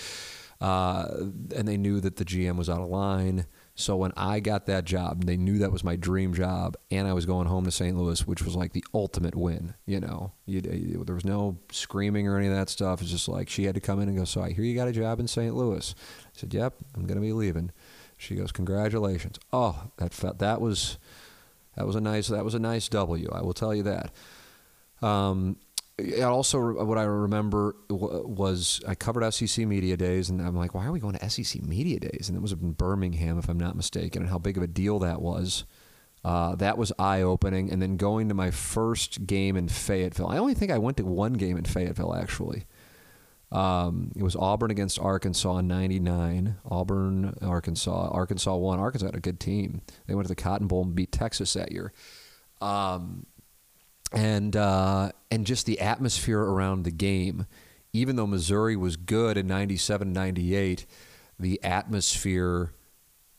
[0.65, 3.45] Uh, and they knew that the GM was out of line.
[3.75, 7.13] So when I got that job, they knew that was my dream job, and I
[7.13, 7.95] was going home to St.
[7.95, 9.75] Louis, which was like the ultimate win.
[9.85, 13.03] You know, you, you, there was no screaming or any of that stuff.
[13.03, 14.25] It's just like she had to come in and go.
[14.25, 15.55] So I hear you got a job in St.
[15.55, 15.95] Louis.
[15.99, 17.71] I said, "Yep, I'm going to be leaving."
[18.17, 20.97] She goes, "Congratulations!" Oh, that felt that was
[21.77, 23.29] that was a nice that was a nice W.
[23.31, 24.13] I will tell you that.
[25.03, 25.59] Um,
[26.23, 30.93] also what I remember was I covered SEC media days, and I'm like, why are
[30.93, 32.29] we going to SEC media days?
[32.29, 34.99] And it was in Birmingham, if I'm not mistaken, and how big of a deal
[35.01, 35.65] that was.
[36.25, 37.71] Uh, that was eye opening.
[37.71, 40.29] And then going to my first game in Fayetteville.
[40.29, 42.65] I only think I went to one game in Fayetteville actually.
[43.53, 46.57] Um, it was Auburn against Arkansas in '99.
[46.69, 48.09] Auburn, Arkansas.
[48.11, 48.81] Arkansas won.
[48.81, 49.83] Arkansas had a good team.
[50.07, 51.93] They went to the Cotton Bowl and beat Texas that year.
[52.61, 53.27] Um,
[54.15, 57.47] and uh, and just the atmosphere around the game.
[57.93, 60.85] Even though Missouri was good in 97 98,
[61.39, 62.73] the atmosphere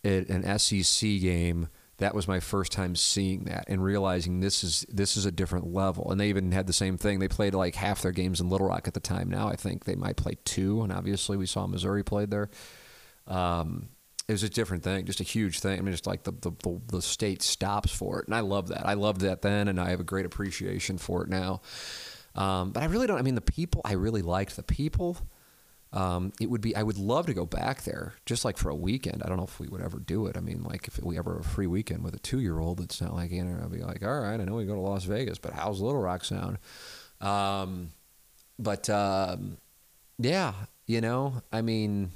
[0.03, 4.85] at an SEC game that was my first time seeing that and realizing this is
[4.89, 6.11] this is a different level.
[6.11, 7.19] And they even had the same thing.
[7.19, 9.29] They played like half their games in Little Rock at the time.
[9.29, 12.49] Now I think they might play two, and obviously we saw Missouri played there.
[13.27, 13.89] Um,
[14.27, 15.77] it was a different thing, just a huge thing.
[15.77, 18.27] I mean, just like the, the, the, the, state stops for it.
[18.27, 18.85] And I love that.
[18.85, 21.61] I loved that then, and I have a great appreciation for it now.
[22.33, 25.17] Um, but I really don't, I mean, the people, I really liked the people.
[25.93, 28.75] Um, it would be, I would love to go back there just like for a
[28.75, 29.21] weekend.
[29.23, 30.35] I don't know if we would ever do it.
[30.35, 32.81] I mean, like if we ever have a free weekend with a two year old,
[32.81, 34.81] it's not like, you know, I'd be like, all right, I know we go to
[34.81, 36.57] Las Vegas, but how's Little Rock sound?
[37.21, 37.91] Um,
[38.59, 39.57] but um,
[40.17, 40.53] yeah,
[40.88, 42.11] you know, I mean,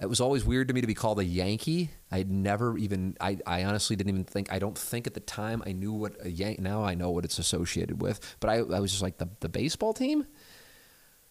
[0.00, 1.90] it was always weird to me to be called a Yankee.
[2.10, 5.62] I'd never even, I, I honestly didn't even think, I don't think at the time
[5.66, 8.36] I knew what a Yankee, now I know what it's associated with.
[8.40, 10.26] But I, I was just like, the, the baseball team?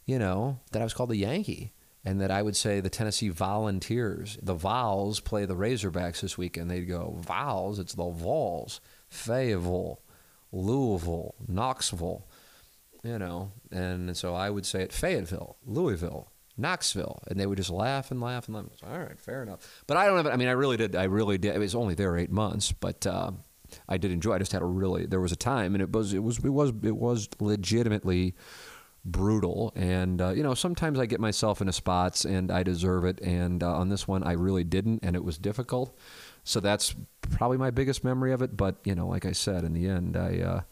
[0.05, 1.73] You know, that I was called a Yankee.
[2.05, 6.55] And that I would say the Tennessee Volunteers, the Vols play the Razorbacks this week,
[6.55, 8.79] and they'd go, Vols, it's the Vols,
[9.09, 9.99] Fayetteville,
[10.53, 12.25] Louisville, Knoxville,
[13.03, 13.51] you know.
[13.71, 18.21] And so I would say it Fayetteville, Louisville, Knoxville, and they would just laugh and
[18.21, 18.65] laugh and laugh.
[18.85, 19.83] All right, fair enough.
[19.87, 20.27] But I don't have.
[20.27, 20.95] I mean, I really did.
[20.95, 21.55] I really did.
[21.55, 23.31] It was only there eight months, but uh,
[23.87, 24.33] I did enjoy.
[24.33, 25.05] I just had a really.
[25.05, 26.13] There was a time, and it was.
[26.13, 26.37] It was.
[26.39, 26.71] It was.
[26.83, 28.35] It was legitimately
[29.05, 29.71] brutal.
[29.75, 33.19] And uh, you know, sometimes I get myself into spots, and I deserve it.
[33.21, 35.97] And uh, on this one, I really didn't, and it was difficult.
[36.43, 38.57] So that's probably my biggest memory of it.
[38.57, 40.63] But you know, like I said, in the end, I.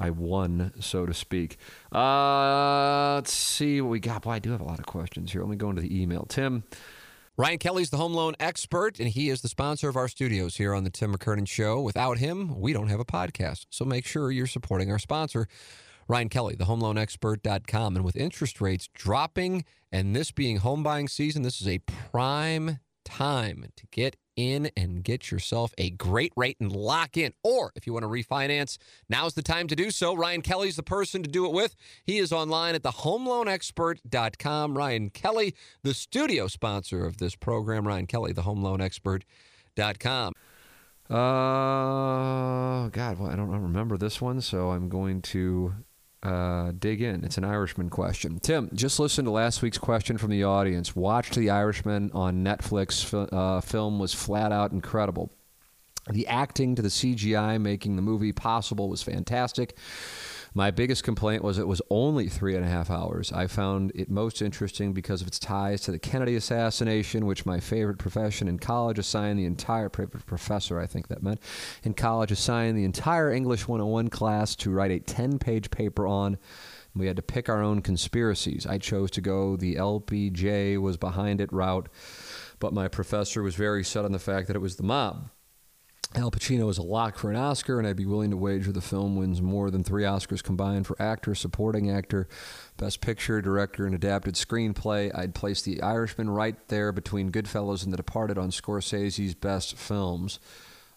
[0.00, 1.58] I won, so to speak.
[1.92, 4.22] Uh, let's see what we got.
[4.22, 5.42] Boy, I do have a lot of questions here.
[5.42, 6.24] Let me go into the email.
[6.26, 6.64] Tim,
[7.36, 10.74] Ryan Kelly's the home loan expert, and he is the sponsor of our studios here
[10.74, 11.80] on the Tim McKernan Show.
[11.82, 13.66] Without him, we don't have a podcast.
[13.68, 15.46] So make sure you're supporting our sponsor,
[16.08, 17.96] Ryan Kelly, the homeloanexpert.com.
[17.96, 22.80] And with interest rates dropping and this being home buying season, this is a prime
[23.04, 27.32] time to get in and get yourself a great rate and lock in.
[27.42, 30.14] Or if you want to refinance, now's the time to do so.
[30.14, 31.76] Ryan Kelly's the person to do it with.
[32.04, 34.76] He is online at thehomeloanexpert.com.
[34.76, 37.86] Ryan Kelly, the studio sponsor of this program.
[37.86, 40.32] Ryan Kelly, the homeloanexpert.com.
[41.10, 45.74] Uh, God, well, I don't remember this one, so I'm going to
[46.22, 47.24] uh, dig in.
[47.24, 48.38] It's an Irishman question.
[48.40, 50.94] Tim, just listen to last week's question from the audience.
[50.94, 53.12] Watched The Irishman on Netflix.
[53.32, 55.30] Uh, film was flat out incredible.
[56.10, 59.76] The acting to the CGI making the movie possible was fantastic.
[60.52, 63.32] My biggest complaint was it was only three and a half hours.
[63.32, 67.60] I found it most interesting because of its ties to the Kennedy assassination, which my
[67.60, 71.40] favorite profession in college assigned the entire professor, I think that meant,
[71.84, 76.36] in college assigned the entire English 101 class to write a 10 page paper on.
[76.96, 78.66] We had to pick our own conspiracies.
[78.66, 81.88] I chose to go the LBJ was behind it route,
[82.58, 85.30] but my professor was very set on the fact that it was the mob.
[86.16, 88.80] Al Pacino is a lock for an Oscar, and I'd be willing to wager the
[88.80, 92.28] film wins more than three Oscars combined for actor, supporting actor,
[92.76, 95.16] best picture, director, and adapted screenplay.
[95.16, 100.40] I'd place The Irishman right there between Goodfellas and The Departed on Scorsese's best films.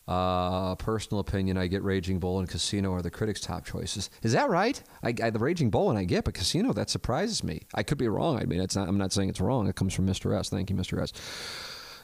[0.07, 4.09] Uh, personal opinion, I get Raging Bull and Casino are the critics' top choices.
[4.23, 4.81] Is that right?
[5.01, 7.61] I, I, the Raging Bull and I get, but Casino that surprises me.
[7.73, 8.39] I could be wrong.
[8.39, 9.67] I mean, it's not, I'm not saying it's wrong.
[9.67, 10.37] It comes from Mr.
[10.37, 10.49] S.
[10.49, 11.01] Thank you, Mr.
[11.01, 11.13] S.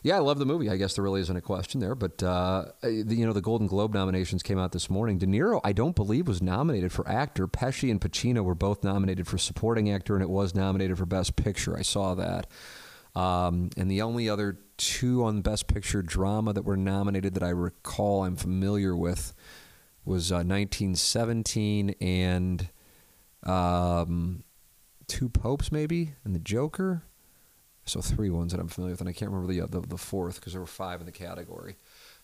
[0.02, 0.70] Yeah, I love the movie.
[0.70, 1.96] I guess there really isn't a question there.
[1.96, 5.18] But uh, the, you know, the Golden Globe nominations came out this morning.
[5.18, 7.48] De Niro, I don't believe, was nominated for actor.
[7.48, 11.36] Pesci and Pacino were both nominated for supporting actor, and it was nominated for Best
[11.36, 11.78] Picture.
[11.78, 12.48] I saw that.
[13.16, 17.50] Um, and the only other two on Best Picture drama that were nominated that I
[17.50, 19.34] recall I'm familiar with
[20.06, 22.70] was uh, 1917 and
[23.44, 24.44] um,
[25.08, 27.04] Two Popes, maybe, and The Joker.
[27.90, 29.98] So three ones that I'm familiar with, and I can't remember the uh, the, the
[29.98, 31.78] fourth because there were five in the category.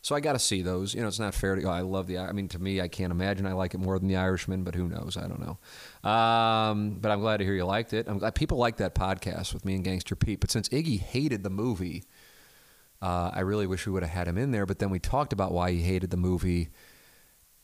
[0.06, 0.94] So I got to see those.
[0.94, 1.70] You know, it's not fair to go.
[1.70, 2.20] I love the.
[2.20, 4.76] I mean, to me, I can't imagine I like it more than the Irishman, but
[4.76, 5.18] who knows?
[5.18, 6.08] I don't know.
[6.08, 8.08] Um, but I'm glad to hear you liked it.
[8.08, 10.40] I'm glad people like that podcast with me and Gangster Pete.
[10.40, 12.04] But since Iggy hated the movie,
[13.02, 14.68] uh, I really wish we would have had him in there.
[14.68, 16.70] But then we talked about why he hated the movie,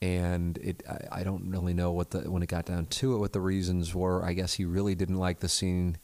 [0.01, 0.81] and it.
[0.89, 3.39] I, I don't really know what the when it got down to it, what the
[3.39, 4.25] reasons were.
[4.25, 5.97] I guess he really didn't like the scene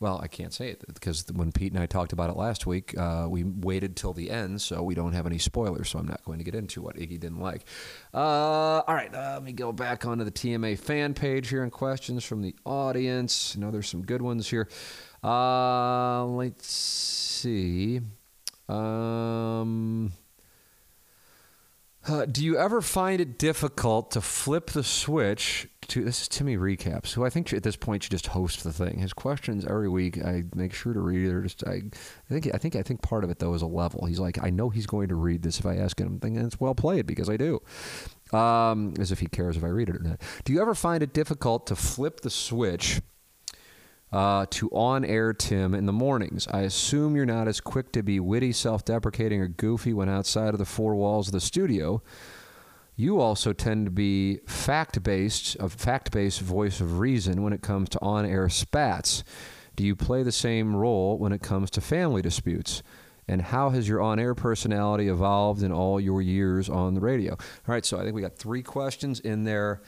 [0.00, 2.96] well, I can't say it because when Pete and I talked about it last week,
[2.96, 5.88] uh, we waited till the end, so we don't have any spoilers.
[5.88, 7.64] So I'm not going to get into what Iggy didn't like.
[8.14, 8.18] Uh,
[8.86, 12.24] all right, uh, let me go back onto the TMA fan page here and questions
[12.24, 13.54] from the audience.
[13.56, 14.68] I know there's some good ones here.
[15.22, 18.00] Uh, let's see.
[18.68, 20.12] Um,
[22.08, 26.56] uh, do you ever find it difficult to flip the switch to this is Timmy
[26.56, 28.98] recaps, who I think at this point should just host the thing.
[28.98, 31.28] His questions every week, I make sure to read.
[31.28, 31.82] They're just I,
[32.28, 34.04] I think I think I think part of it though is a level.
[34.04, 36.20] He's like, I know he's going to read this if I ask him.
[36.22, 37.60] I'm it's well played because I do.
[38.32, 40.20] Um, as if he cares if I read it or not.
[40.44, 43.00] Do you ever find it difficult to flip the switch?
[44.10, 46.48] Uh, to on air Tim in the mornings.
[46.50, 50.54] I assume you're not as quick to be witty, self deprecating, or goofy when outside
[50.54, 52.02] of the four walls of the studio.
[52.96, 57.62] You also tend to be fact based, a fact based voice of reason when it
[57.62, 59.22] comes to on air spats.
[59.76, 62.82] Do you play the same role when it comes to family disputes?
[63.28, 67.34] And how has your on air personality evolved in all your years on the radio?
[67.34, 69.80] All right, so I think we got three questions in there.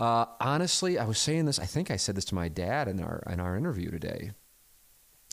[0.00, 1.58] Uh, honestly, I was saying this.
[1.58, 4.30] I think I said this to my dad in our in our interview today.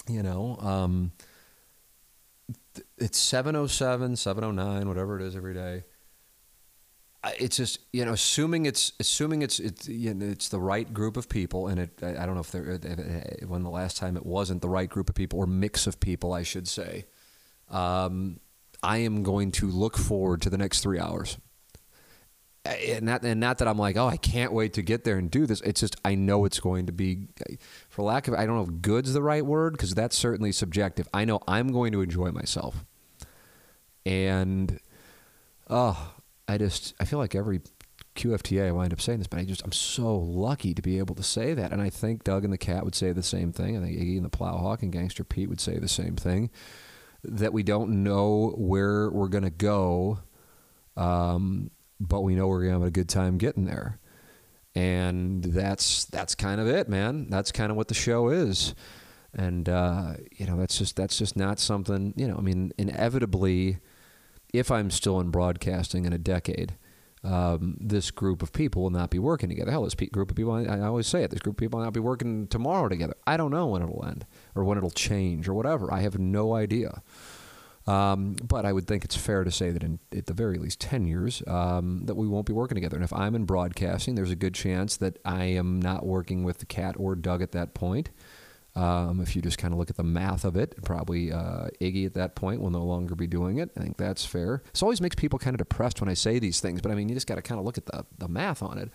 [0.10, 1.14] You know, um,
[2.98, 5.86] it's 707, 709, whatever it is every day.
[7.40, 11.16] It's just you know, assuming it's assuming it's it's you know, it's the right group
[11.16, 12.78] of people, and it I don't know if there
[13.48, 16.34] when the last time it wasn't the right group of people or mix of people,
[16.34, 17.06] I should say.
[17.70, 18.42] Um,
[18.84, 21.38] I am going to look forward to the next three hours
[22.68, 25.30] and not, and not that I'm like, oh, I can't wait to get there and
[25.30, 25.62] do this.
[25.62, 27.28] It's just I know it's going to be,
[27.90, 31.08] for lack of, I don't know if good's the right word because that's certainly subjective.
[31.14, 32.86] I know I'm going to enjoy myself,
[34.06, 34.80] and
[35.70, 36.14] oh,
[36.48, 37.62] I just I feel like every
[38.16, 41.16] QFTA I wind up saying this, but I just I'm so lucky to be able
[41.16, 43.78] to say that, and I think Doug and the Cat would say the same thing.
[43.78, 46.50] I think Iggy and the Plowhawk and Gangster Pete would say the same thing.
[47.24, 50.20] That we don't know where we're going to go.
[50.96, 54.00] Um, but we know we're gonna have a good time getting there.
[54.76, 57.28] And that's that's kind of it, man.
[57.30, 58.76] That's kind of what the show is.
[59.34, 62.14] and uh, you know that's just that's just not something.
[62.16, 63.80] You know, I mean, inevitably,
[64.54, 66.76] if I'm still in broadcasting in a decade.
[67.24, 69.72] Um, this group of people will not be working together.
[69.72, 71.80] Hell, this pe- group of people, I, I always say it, this group of people
[71.80, 73.16] will not be working tomorrow together.
[73.26, 74.26] I don't know when it'll end
[74.56, 75.92] or when it'll change or whatever.
[75.92, 77.02] I have no idea.
[77.88, 80.82] Um, but I would think it's fair to say that in at the very least
[80.82, 82.98] 10 years um, that we won't be working together.
[82.98, 86.58] And if I'm in broadcasting, there's a good chance that I am not working with
[86.58, 88.10] the Cat or Doug at that point.
[88.76, 92.06] Um, if you just kind of look at the math of it, probably uh, Iggy
[92.06, 93.72] at that point will no longer be doing it.
[93.76, 94.62] I think that's fair.
[94.72, 97.10] This always makes people kind of depressed when I say these things, but I mean,
[97.10, 98.92] you just got to kind of look at the, the math on it.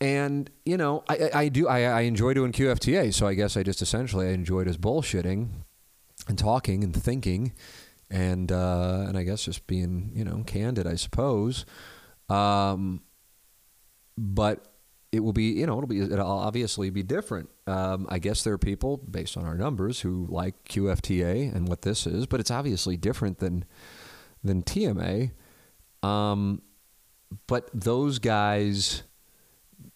[0.00, 3.62] And you know, I, I do I, I enjoy doing QFTA, so I guess I
[3.62, 5.48] just essentially I enjoyed his bullshitting
[6.28, 7.52] and talking and thinking
[8.10, 11.64] and uh, and I guess just being you know candid, I suppose.
[12.28, 13.02] Um,
[14.16, 14.66] but
[15.12, 17.50] it will be you know it'll be it'll obviously be different.
[17.66, 21.82] Um, I guess there are people based on our numbers who like QFTA and what
[21.82, 23.64] this is, but it's obviously different than
[24.44, 25.32] than TMA.
[26.02, 26.62] Um,
[27.46, 29.02] but those guys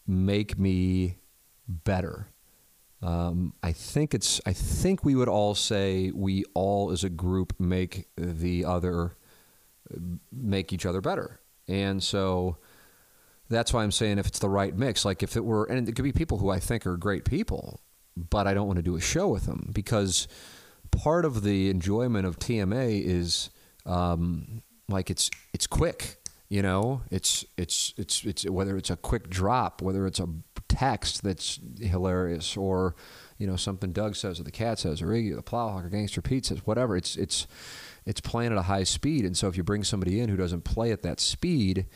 [0.07, 1.17] make me
[1.69, 2.27] better.
[3.03, 4.41] Um, I think it's.
[4.45, 9.17] I think we would all say we all, as a group, make the other,
[10.31, 12.59] make each other better, and so
[13.49, 15.05] that's why I'm saying if it's the right mix.
[15.05, 17.81] Like if it were, and it could be people who I think are great people,
[18.17, 20.29] but I don't want to do a show with them because
[20.91, 23.51] part of the enjoyment of TMA is
[23.87, 26.19] um, like it's it's quick.
[26.51, 30.27] You know, it's it's it's it's whether it's a quick drop, whether it's a
[30.69, 32.97] text that's hilarious, or
[33.39, 36.21] you know something Doug says or the cat says or Iggy, the Plowhawk or Gangster
[36.21, 36.97] Pete says, whatever.
[36.97, 37.47] It's it's
[38.05, 40.65] it's playing at a high speed, and so if you bring somebody in who doesn't
[40.65, 41.87] play at that speed,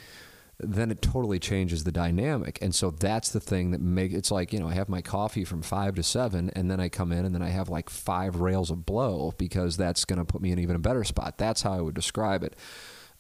[0.61, 2.61] then it totally changes the dynamic.
[2.63, 5.45] And so that's the thing that make it's like, you know, I have my coffee
[5.45, 8.37] from five to seven and then I come in and then I have like five
[8.37, 11.39] rails of blow because that's going to put me in even a better spot.
[11.39, 12.55] That's how I would describe it.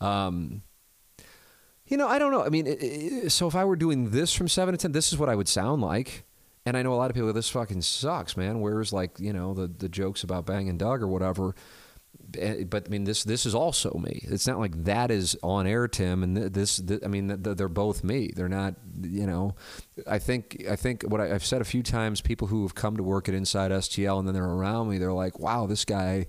[0.01, 0.63] Um,
[1.87, 2.45] you know, I don't know.
[2.45, 5.29] I mean, so if I were doing this from seven to ten, this is what
[5.29, 6.25] I would sound like.
[6.67, 7.29] And I know a lot of people.
[7.29, 8.61] Go this fucking sucks, man.
[8.61, 11.55] Where's like you know the the jokes about banging Doug or whatever.
[12.39, 14.21] Eh, but I mean, this this is also me.
[14.23, 16.79] It's not like that is on air, Tim, and this.
[16.79, 18.33] this I mean, they're both me.
[18.35, 18.75] They're not.
[19.03, 19.55] You know,
[20.07, 22.23] I think I think what I've said a few times.
[22.23, 25.13] People who have come to work at Inside STL and then they're around me, they're
[25.13, 26.29] like, "Wow, this guy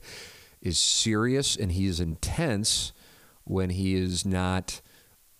[0.61, 2.91] is serious and he is intense
[3.45, 4.81] when he is not."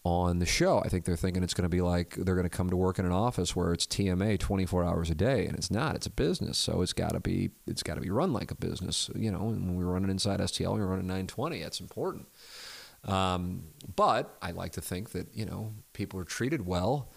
[0.05, 0.81] On the show.
[0.85, 2.99] I think they're thinking it's going to be like they're going to come to work
[2.99, 5.95] in an office where it's TMA 24 hours a day, and it's not.
[5.95, 8.55] It's a business, so it's got to be it's got to be run like a
[8.55, 9.09] business.
[9.15, 11.61] You know, and when we run running inside STL, we run it 920.
[11.61, 12.27] That's important.
[13.03, 17.11] Um, but I like to think that you know people are treated well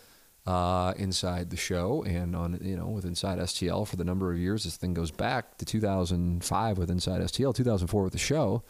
[0.46, 4.38] uh, inside the show and on you know with Inside STL for the number of
[4.38, 8.62] years this thing goes back to 2005 with Inside STL, 2004 with the show.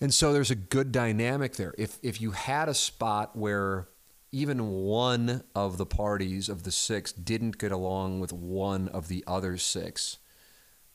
[0.00, 1.74] And so there's a good dynamic there.
[1.78, 3.88] If if you had a spot where
[4.32, 9.22] even one of the parties of the six didn't get along with one of the
[9.26, 10.18] other six,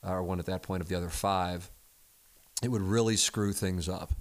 [0.03, 1.71] or one at that point of the other five,
[2.61, 4.11] it would really screw things up.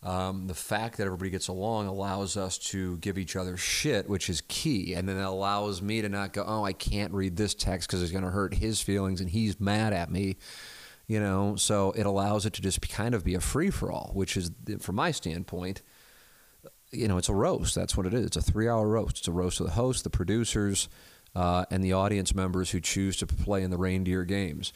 [0.00, 4.30] Um, the fact that everybody gets along allows us to give each other shit, which
[4.30, 4.94] is key.
[4.94, 8.00] And then it allows me to not go, oh, I can't read this text because
[8.00, 10.36] it's going to hurt his feelings and he's mad at me
[11.08, 14.12] you know so it allows it to just kind of be a free for all
[14.14, 15.82] which is from my standpoint
[16.90, 17.74] you know it's a roast.
[17.74, 18.26] That's what it is.
[18.26, 19.18] It's a three hour roast.
[19.18, 20.88] It's a roast of the host the producers
[21.34, 24.72] uh, and the audience members who choose to play in the reindeer games.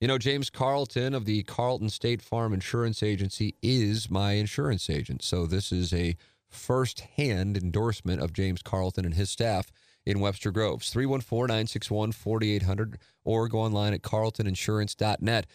[0.00, 5.22] You know james carlton of the carlton state farm insurance agency is my insurance agent.
[5.22, 6.16] So this is a
[6.48, 9.70] first-hand endorsement of james carlton and his staff
[10.08, 10.88] in Webster Groves.
[10.88, 15.46] 314 961 4800 or go online at carltoninsurance.net.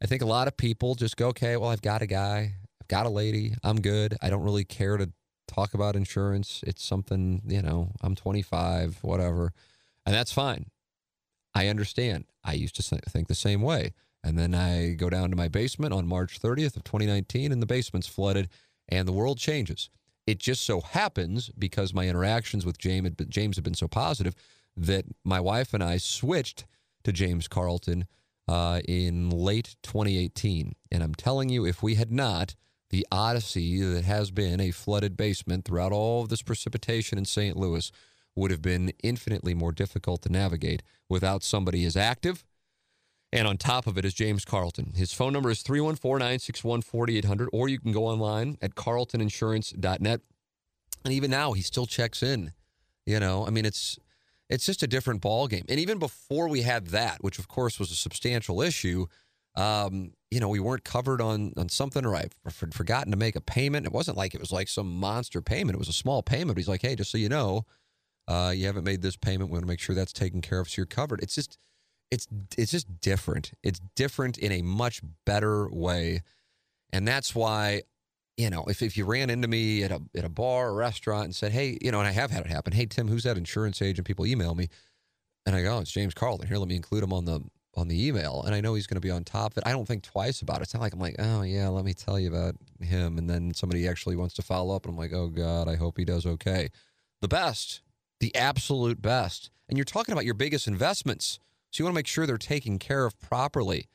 [0.00, 2.88] I think a lot of people just go, okay, well, I've got a guy, I've
[2.88, 4.16] got a lady, I'm good.
[4.22, 5.10] I don't really care to
[5.46, 6.64] talk about insurance.
[6.66, 9.52] It's something, you know, I'm 25, whatever.
[10.06, 10.70] And that's fine.
[11.54, 12.24] I understand.
[12.42, 13.92] I used to think the same way.
[14.24, 17.66] And then I go down to my basement on March 30th of 2019 and the
[17.66, 18.48] basement's flooded
[18.88, 19.90] and the world changes.
[20.28, 24.34] It just so happens because my interactions with James, James have been so positive
[24.76, 26.66] that my wife and I switched
[27.04, 28.04] to James Carlton
[28.46, 30.74] uh, in late 2018.
[30.92, 32.56] And I'm telling you, if we had not,
[32.90, 37.56] the odyssey that has been a flooded basement throughout all of this precipitation in St.
[37.56, 37.90] Louis
[38.36, 42.44] would have been infinitely more difficult to navigate without somebody as active
[43.32, 44.92] and on top of it is James Carlton.
[44.96, 50.20] His phone number is 314 961 4800, or you can go online at carltoninsurance.net.
[51.04, 52.52] And even now, he still checks in.
[53.06, 53.98] You know, I mean, it's
[54.48, 55.64] It's just a different ball game.
[55.68, 59.06] And even before we had that, which of course was a substantial issue,
[59.56, 62.26] um, you know, we weren't covered on on something, or I
[62.60, 63.86] had forgotten to make a payment.
[63.86, 65.74] It wasn't like it was like some monster payment.
[65.74, 66.48] It was a small payment.
[66.54, 67.64] But he's like, hey, just so you know,
[68.26, 69.50] uh, you haven't made this payment.
[69.50, 71.20] We want to make sure that's taken care of, so you're covered.
[71.22, 71.58] It's just,
[72.10, 73.52] it's it's just different.
[73.62, 76.22] It's different in a much better way,
[76.92, 77.82] and that's why
[78.38, 81.24] you know, if, if you ran into me at a at a bar or restaurant
[81.24, 83.36] and said, hey, you know, and I have had it happen, hey Tim, who's that
[83.36, 84.06] insurance agent?
[84.06, 84.68] People email me,
[85.44, 86.46] and I go, oh, it's James Carlton.
[86.46, 87.40] Here, let me include him on the
[87.74, 89.66] on the email, and I know he's going to be on top of it.
[89.66, 90.62] I don't think twice about it.
[90.62, 93.52] It's not like I'm like, oh yeah, let me tell you about him, and then
[93.54, 96.24] somebody actually wants to follow up, and I'm like, oh god, I hope he does
[96.24, 96.70] okay.
[97.20, 97.82] The best,
[98.20, 101.40] the absolute best, and you're talking about your biggest investments,
[101.70, 103.86] so you want to make sure they're taken care of properly.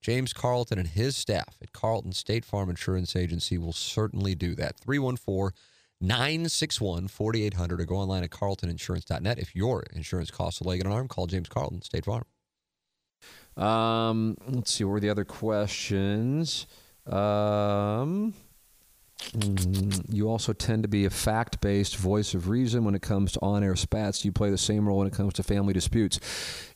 [0.00, 4.78] James Carlton and his staff at Carlton State Farm Insurance Agency will certainly do that.
[4.78, 5.52] 314
[6.00, 9.38] 961 4800 or go online at carltoninsurance.net.
[9.38, 12.24] If your insurance costs a leg and an arm, call James Carlton State Farm.
[13.56, 16.66] Um, let's see, what were the other questions?
[17.06, 18.32] Um,
[20.08, 23.40] you also tend to be a fact based voice of reason when it comes to
[23.42, 24.24] on air spats.
[24.24, 26.18] You play the same role when it comes to family disputes.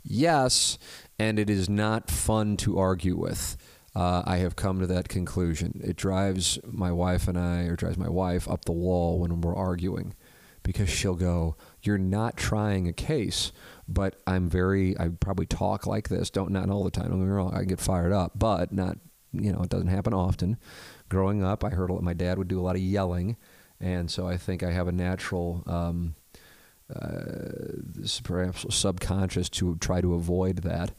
[0.02, 0.78] Yes,
[1.18, 3.56] and it is not fun to argue with.
[3.94, 5.80] Uh, I have come to that conclusion.
[5.84, 9.54] It drives my wife and I, or drives my wife up the wall when we're
[9.54, 10.14] arguing
[10.64, 13.52] because she'll go, You're not trying a case,
[13.88, 16.30] but I'm very, I probably talk like this.
[16.30, 17.08] Don't, not all the time.
[17.08, 17.54] Don't get me wrong.
[17.54, 18.98] I get fired up, but not,
[19.32, 20.56] you know, it doesn't happen often.
[21.14, 23.36] Growing up, I heard my dad would do a lot of yelling.
[23.78, 26.16] And so I think I have a natural, um,
[26.92, 27.52] uh,
[28.24, 30.90] perhaps subconscious to try to avoid that.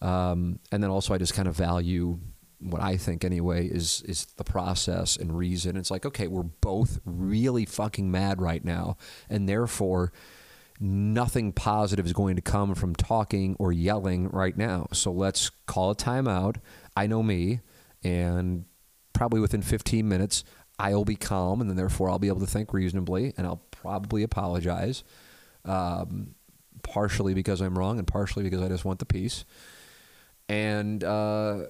[0.00, 2.20] Um, and then also, I just kind of value
[2.60, 5.76] what I think anyway is is the process and reason.
[5.76, 8.96] It's like, okay, we're both really fucking mad right now,
[9.28, 10.12] and therefore
[10.78, 14.86] nothing positive is going to come from talking or yelling right now.
[14.92, 16.58] So let's call a timeout.
[16.96, 17.62] I know me,
[18.04, 18.64] and
[19.16, 20.44] probably within 15 minutes,
[20.78, 24.22] I'll be calm, and then therefore I'll be able to think reasonably, and I'll probably
[24.22, 25.04] apologize
[25.64, 26.34] um,
[26.82, 29.46] partially because I'm wrong and partially because I just want the peace.
[30.50, 31.64] And uh,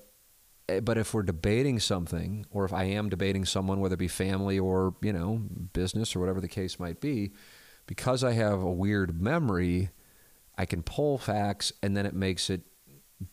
[0.68, 4.08] eh, but if we're debating something, or if I am debating someone, whether it be
[4.08, 5.40] family or you know
[5.72, 7.32] business or whatever the case might be,
[7.86, 9.90] because I have a weird memory,
[10.58, 12.62] I can pull facts, and then it makes it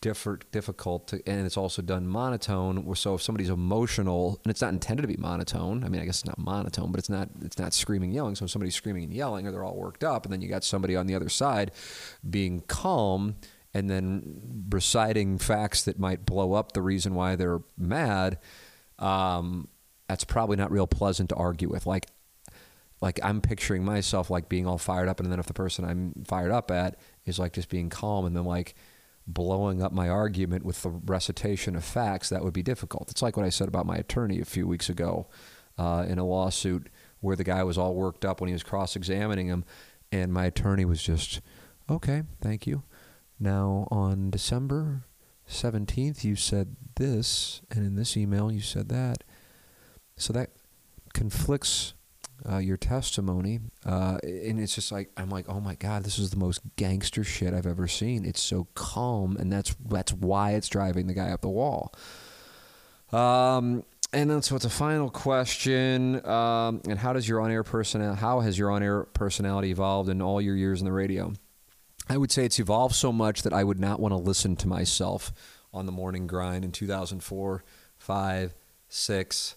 [0.00, 2.94] different, difficult to, and it's also done monotone.
[2.94, 6.20] So if somebody's emotional, and it's not intended to be monotone, I mean, I guess
[6.20, 8.34] it's not monotone, but it's not, it's not screaming, yelling.
[8.34, 10.64] So if somebody's screaming and yelling, or they're all worked up, and then you got
[10.64, 11.70] somebody on the other side
[12.28, 13.36] being calm
[13.74, 18.38] and then reciting facts that might blow up the reason why they're mad.
[18.98, 19.68] Um,
[20.08, 21.84] that's probably not real pleasant to argue with.
[21.84, 22.06] Like,
[23.00, 26.24] like I'm picturing myself like being all fired up, and then if the person I'm
[26.26, 28.74] fired up at is like just being calm, and then like
[29.26, 33.10] blowing up my argument with the recitation of facts, that would be difficult.
[33.10, 35.28] It's like what I said about my attorney a few weeks ago
[35.78, 36.88] uh, in a lawsuit
[37.20, 39.64] where the guy was all worked up when he was cross examining him,
[40.12, 41.40] and my attorney was just,
[41.88, 42.82] okay, thank you.
[43.40, 45.04] Now, on December
[45.48, 49.24] 17th, you said this, and in this email, you said that.
[50.16, 50.50] So that
[51.14, 51.94] conflicts
[52.50, 56.30] uh, your testimony, uh, and it's just like I'm like, oh my god, this is
[56.30, 58.24] the most gangster shit I've ever seen.
[58.24, 61.94] It's so calm, and that's that's why it's driving the guy up the wall.
[63.12, 66.24] Um, and then so it's a final question.
[66.26, 68.20] Um, and how does your on-air personality?
[68.20, 71.32] How has your on-air personality evolved in all your years in the radio?
[72.08, 74.68] I would say it's evolved so much that I would not want to listen to
[74.68, 75.32] myself
[75.72, 77.64] on the morning grind in 2004,
[77.96, 78.54] five,
[78.88, 79.56] six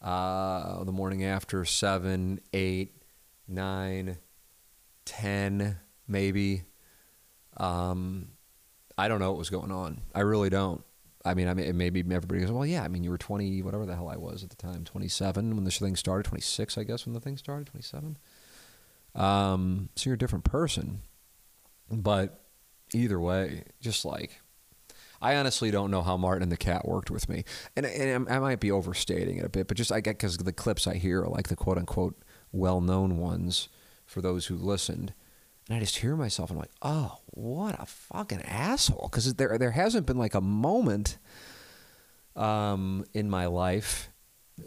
[0.00, 3.02] uh, the morning after seven, eight,
[3.46, 4.18] nine,
[5.04, 6.62] ten, maybe.
[7.56, 8.28] Um,
[8.96, 10.02] I don't know what was going on.
[10.14, 10.82] I really don't.
[11.24, 12.82] I mean, I mean, maybe everybody goes, well, yeah.
[12.82, 15.64] I mean, you were 20, whatever the hell I was at the time, 27 when
[15.64, 18.16] this thing started, 26, I guess, when the thing started, 27.
[19.14, 21.02] Um, so you're a different person.
[21.90, 22.44] But
[22.94, 24.40] either way, just like
[25.20, 27.44] I honestly don't know how Martin and the cat worked with me,
[27.76, 30.52] and, and I might be overstating it a bit, but just I get because the
[30.52, 33.68] clips I hear are like the quote unquote well known ones
[34.06, 35.12] for those who listened,
[35.68, 39.58] and I just hear myself and I'm like, oh, what a fucking asshole, because there
[39.58, 41.18] there hasn't been like a moment
[42.36, 44.10] um, in my life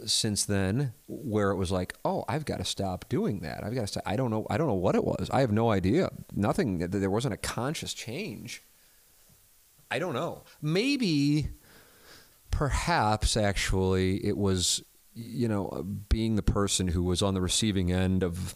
[0.05, 3.61] since then where it was like oh i've got to stop doing that.
[3.63, 5.29] I've got to stop i don't know i don't know what it was.
[5.31, 6.09] I have no idea.
[6.33, 6.77] Nothing.
[6.79, 8.63] There wasn't a conscious change
[9.91, 10.43] I don't know.
[10.61, 11.49] Maybe,
[12.49, 14.81] perhaps, actually, it was,
[15.13, 18.55] you know, uh, being the person who was on the receiving end of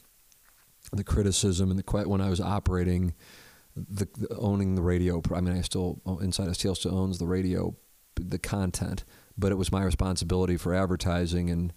[0.93, 3.13] the criticism and the quite when I was operating
[3.75, 5.21] the, the owning the radio.
[5.33, 7.75] I mean, I still oh, Inside STL still owns the radio,
[8.15, 9.03] the content,
[9.37, 11.73] but it was my responsibility for advertising and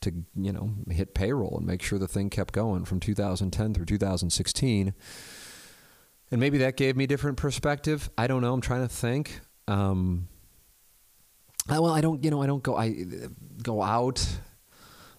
[0.00, 3.86] to you know hit payroll and make sure the thing kept going from 2010 through
[3.86, 4.94] 2016.
[6.30, 8.10] And maybe that gave me different perspective.
[8.18, 8.52] I don't know.
[8.52, 9.40] I'm trying to think.
[9.66, 10.28] Um,
[11.68, 12.22] I, well, I don't.
[12.22, 12.76] You know, I don't go.
[12.76, 13.04] I
[13.62, 14.26] go out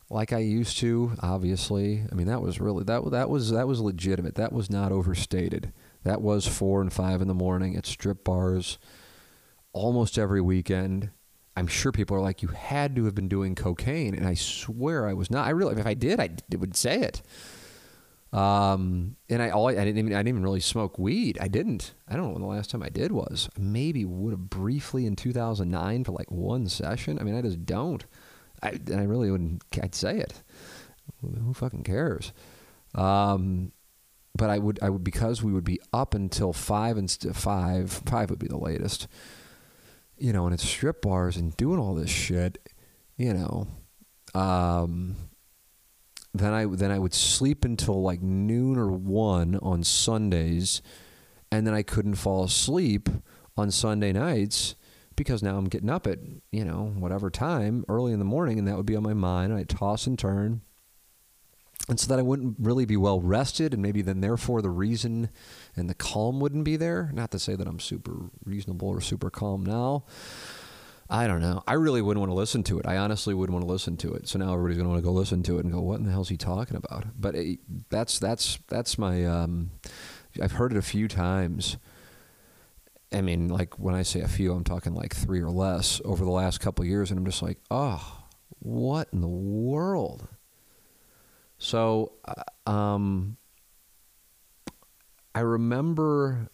[0.09, 1.13] like I used to.
[1.21, 4.35] Obviously, I mean that was really that that was that was legitimate.
[4.35, 5.73] That was not overstated.
[6.03, 8.77] That was four and five in the morning at strip bars,
[9.73, 11.11] almost every weekend.
[11.57, 15.07] I'm sure people are like, you had to have been doing cocaine, and I swear
[15.07, 15.45] I was not.
[15.45, 17.21] I really, if I did, I would say it.
[18.31, 21.37] Um, and I all I didn't even I didn't even really smoke weed.
[21.41, 21.93] I didn't.
[22.07, 23.49] I don't know when the last time I did was.
[23.57, 27.17] Maybe would have briefly in 2009 for like one session.
[27.19, 28.05] I mean, I just don't.
[28.61, 29.63] I and I really wouldn't.
[29.81, 30.43] I'd say it.
[31.21, 32.31] Who fucking cares?
[32.93, 33.71] Um,
[34.35, 37.91] but I would I would because we would be up until five and st- five
[37.91, 39.07] five would be the latest
[40.19, 42.69] you know, and it's strip bars and doing all this shit,
[43.17, 43.67] you know,
[44.39, 45.15] um,
[46.33, 50.81] then I then I would sleep until like noon or one on Sundays,
[51.51, 53.09] and then I couldn't fall asleep
[53.57, 54.75] on Sunday nights
[55.15, 56.19] because now I'm getting up at
[56.51, 59.53] you know whatever time early in the morning, and that would be on my mind.
[59.53, 60.61] I toss and turn,
[61.89, 65.29] and so that I wouldn't really be well rested, and maybe then therefore the reason
[65.75, 67.09] and the calm wouldn't be there.
[67.13, 70.05] Not to say that I'm super reasonable or super calm now.
[71.09, 71.63] I don't know.
[71.67, 72.85] I really wouldn't want to listen to it.
[72.85, 74.27] I honestly wouldn't want to listen to it.
[74.27, 76.05] So now everybody's going to want to go listen to it and go, "What in
[76.05, 79.25] the hell is he talking about?" But it, that's that's that's my.
[79.25, 79.71] Um,
[80.41, 81.77] I've heard it a few times.
[83.11, 86.23] I mean, like when I say a few, I'm talking like three or less over
[86.23, 88.25] the last couple years, and I'm just like, "Oh,
[88.59, 90.27] what in the world?"
[91.57, 93.37] So, uh, um,
[95.33, 96.49] I remember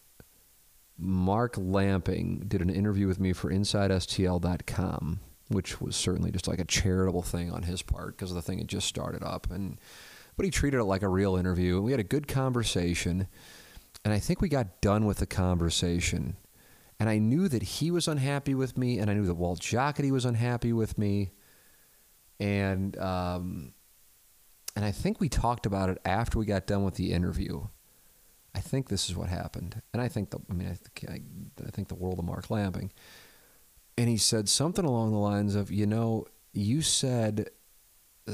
[0.98, 5.20] Mark Lamping did an interview with me for InsideSTL.com,
[5.50, 8.68] which was certainly just like a charitable thing on his part because the thing had
[8.68, 9.80] just started up, and
[10.38, 13.28] but he treated it like a real interview, and we had a good conversation.
[14.04, 16.38] And I think we got done with the conversation,
[17.00, 20.12] and I knew that he was unhappy with me, and I knew that Walt Jocketty
[20.12, 21.32] was unhappy with me,
[22.39, 23.74] and um,
[24.76, 27.68] and I think we talked about it after we got done with the interview
[28.56, 29.82] I think this is what happened.
[29.91, 32.49] And I think the, I mean, I think, I, I think the world of Mark
[32.49, 32.91] Lamping.
[33.97, 37.49] And he said something along the lines of, you know, you said,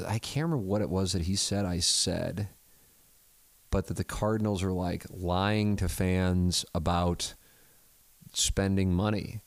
[0.07, 2.49] I can't remember what it was that he said I said,
[3.72, 7.34] but that the Cardinals are like lying to fans about
[8.34, 9.41] spending money,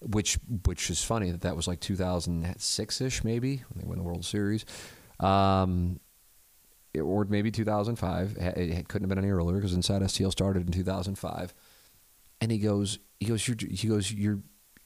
[0.00, 4.04] which which is funny that that was like 2006 ish maybe when they won the
[4.04, 4.64] World Series.
[5.20, 6.00] Um,
[7.00, 8.36] or maybe 2005.
[8.38, 11.54] It couldn't have been any earlier because Inside STL started in 2005.
[12.40, 14.40] And he goes, he goes, you're, he goes, you're,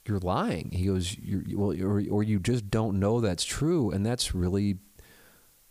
[0.07, 0.71] you're lying.
[0.73, 4.79] He goes, you're, well, or, or you just don't know that's true, and that's really,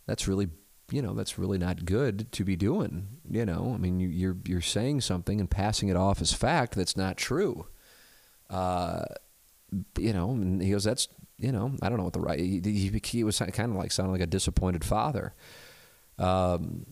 [0.06, 0.48] that's really,
[0.90, 3.08] you know, that's really not good to be doing.
[3.28, 6.74] You know, I mean, you, you're you're saying something and passing it off as fact
[6.74, 7.66] that's not true.
[8.48, 9.04] Uh,
[9.98, 12.38] you know, and he goes, that's, you know, I don't know what the right.
[12.38, 15.34] He, he, he was kind of like sounding like a disappointed father.
[16.22, 16.86] Um,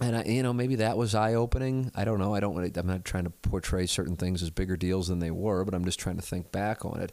[0.00, 1.90] and I, you know, maybe that was eye opening.
[1.94, 2.34] I don't know.
[2.34, 2.76] I don't.
[2.76, 5.84] I'm not trying to portray certain things as bigger deals than they were, but I'm
[5.84, 7.12] just trying to think back on it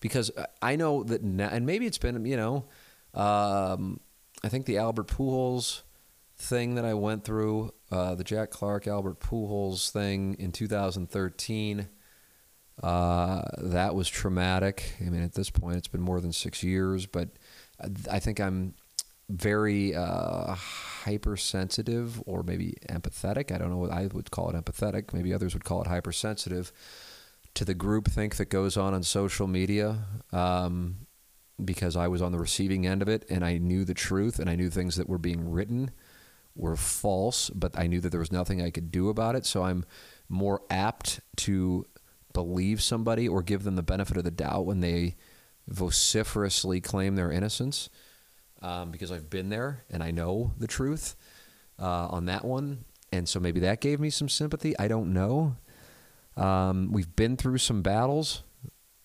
[0.00, 0.30] because
[0.60, 2.66] I know that, now, and maybe it's been, you know,
[3.14, 4.00] um,
[4.42, 5.82] I think the Albert Pujols
[6.36, 11.88] thing that I went through, uh, the Jack Clark Albert Pujols thing in 2013.
[12.82, 14.94] Uh, that was traumatic.
[15.00, 17.28] I mean, at this point, it's been more than six years, but
[18.10, 18.74] I think I'm
[19.30, 23.52] very uh, hypersensitive or maybe empathetic.
[23.52, 25.12] I don't know what I would call it empathetic.
[25.12, 26.72] Maybe others would call it hypersensitive
[27.54, 30.04] to the groupthink that goes on on social media.
[30.32, 31.06] Um,
[31.64, 34.48] because I was on the receiving end of it and I knew the truth and
[34.48, 35.90] I knew things that were being written
[36.54, 39.46] were false, but I knew that there was nothing I could do about it.
[39.46, 39.84] So I'm
[40.28, 41.86] more apt to
[42.32, 45.16] believe somebody or give them the benefit of the doubt when they
[45.68, 47.88] vociferously claim their innocence
[48.62, 51.16] um, because I've been there and I know the truth
[51.78, 52.84] uh, on that one.
[53.12, 54.78] And so maybe that gave me some sympathy.
[54.78, 55.56] I don't know.
[56.36, 58.44] Um, we've been through some battles,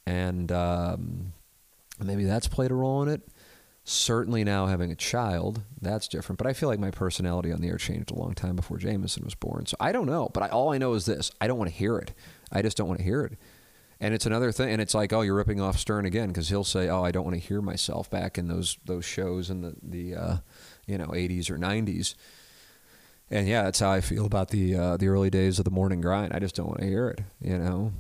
[0.06, 1.34] and um,
[2.00, 3.22] maybe that's played a role in it.
[3.84, 6.38] Certainly now having a child, that's different.
[6.38, 9.24] But I feel like my personality on the air changed a long time before Jameson
[9.24, 9.66] was born.
[9.68, 10.30] So I don't know.
[10.34, 12.14] But I, all I know is this I don't want to hear it.
[12.52, 13.38] I just don't want to hear it.
[14.00, 16.66] And it's another thing, and it's like, oh, you're ripping off Stern again because he'll
[16.66, 19.76] say, oh, I don't want to hear myself back in those those shows in the
[19.82, 20.38] the uh,
[20.86, 22.16] you know 80s or 90s.
[23.32, 26.02] And yeah, that's how I feel about the uh, the early days of the morning
[26.02, 26.34] grind.
[26.34, 27.94] I just don't want to hear it, you know.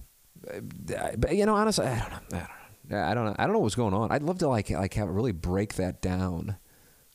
[1.17, 2.37] But you know, honestly, I don't know.
[2.37, 3.03] I don't know.
[3.03, 3.35] I don't know.
[3.39, 4.11] I don't know what's going on.
[4.11, 6.57] I'd love to like like have really break that down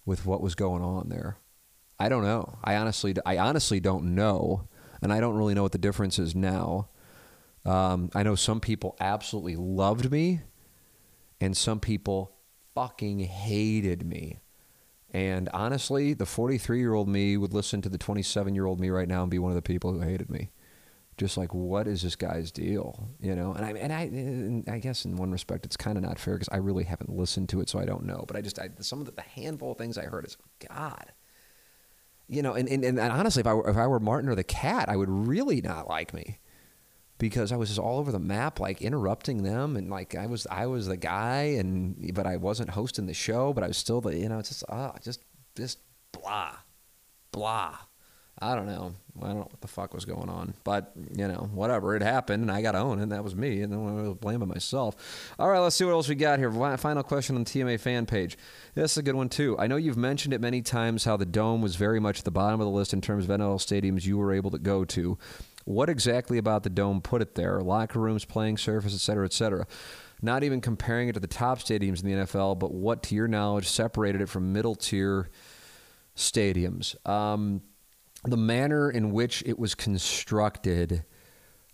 [0.05, 1.37] with what was going on there.
[1.99, 2.59] I don't know.
[2.65, 4.69] I honestly, I honestly don't know,
[5.03, 6.89] and I don't really know what the difference is now.
[7.65, 10.41] Um, I know some people absolutely loved me,
[11.41, 12.33] and some people
[12.75, 14.41] fucking hated me.
[15.13, 18.91] And honestly, the 43 year old me would listen to the 27 year old me
[18.91, 20.51] right now and be one of the people who hated me.
[21.19, 23.11] Just like, what is this guy's deal?
[23.21, 26.05] You know, and I and I and I guess in one respect it's kind of
[26.05, 28.25] not fair because I really haven't listened to it, so I don't know.
[28.27, 31.13] But I just I, some of the, the handful of things I heard is God,
[32.27, 32.55] you know.
[32.55, 34.97] And, and, and honestly, if I were if I were Martin or the cat, I
[34.97, 36.39] would really not like me
[37.21, 40.47] because I was just all over the map, like interrupting them, and like I was
[40.51, 44.01] I was the guy, and but I wasn't hosting the show, but I was still
[44.01, 45.23] the you know it's just ah just
[45.55, 45.79] just
[46.11, 46.57] blah
[47.31, 47.77] blah.
[48.43, 48.95] I don't know.
[49.21, 51.95] I don't know what the fuck was going on, but you know, whatever.
[51.95, 53.03] It happened, and I got to own it.
[53.03, 55.35] And that was me, and then I was blaming myself.
[55.39, 56.51] All right, let's see what else we got here.
[56.79, 58.39] Final question on the TMA fan page.
[58.75, 59.59] This is a good one too.
[59.59, 62.31] I know you've mentioned it many times how the dome was very much at the
[62.31, 65.19] bottom of the list in terms of NFL stadiums you were able to go to.
[65.71, 67.61] What exactly about the dome put it there?
[67.61, 69.69] Locker rooms, playing surface, et cetera, et cetera.
[70.21, 73.29] Not even comparing it to the top stadiums in the NFL, but what, to your
[73.29, 75.31] knowledge, separated it from middle tier
[76.17, 76.97] stadiums?
[77.09, 77.63] Um,
[78.25, 81.05] the manner in which it was constructed,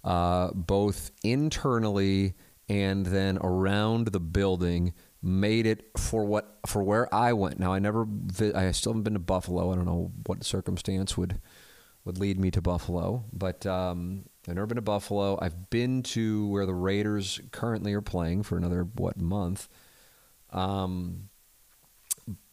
[0.05, 2.35] uh, both internally
[2.69, 4.93] and then around the building,
[5.23, 7.59] made it for what for where I went.
[7.59, 8.07] Now I never,
[8.55, 9.73] I still haven't been to Buffalo.
[9.73, 11.41] I don't know what circumstance would
[12.07, 13.25] would lead me to Buffalo.
[13.33, 15.39] But um, never been to Buffalo.
[15.43, 19.69] I've been to where the Raiders currently are playing for another what month.
[20.53, 21.29] Um,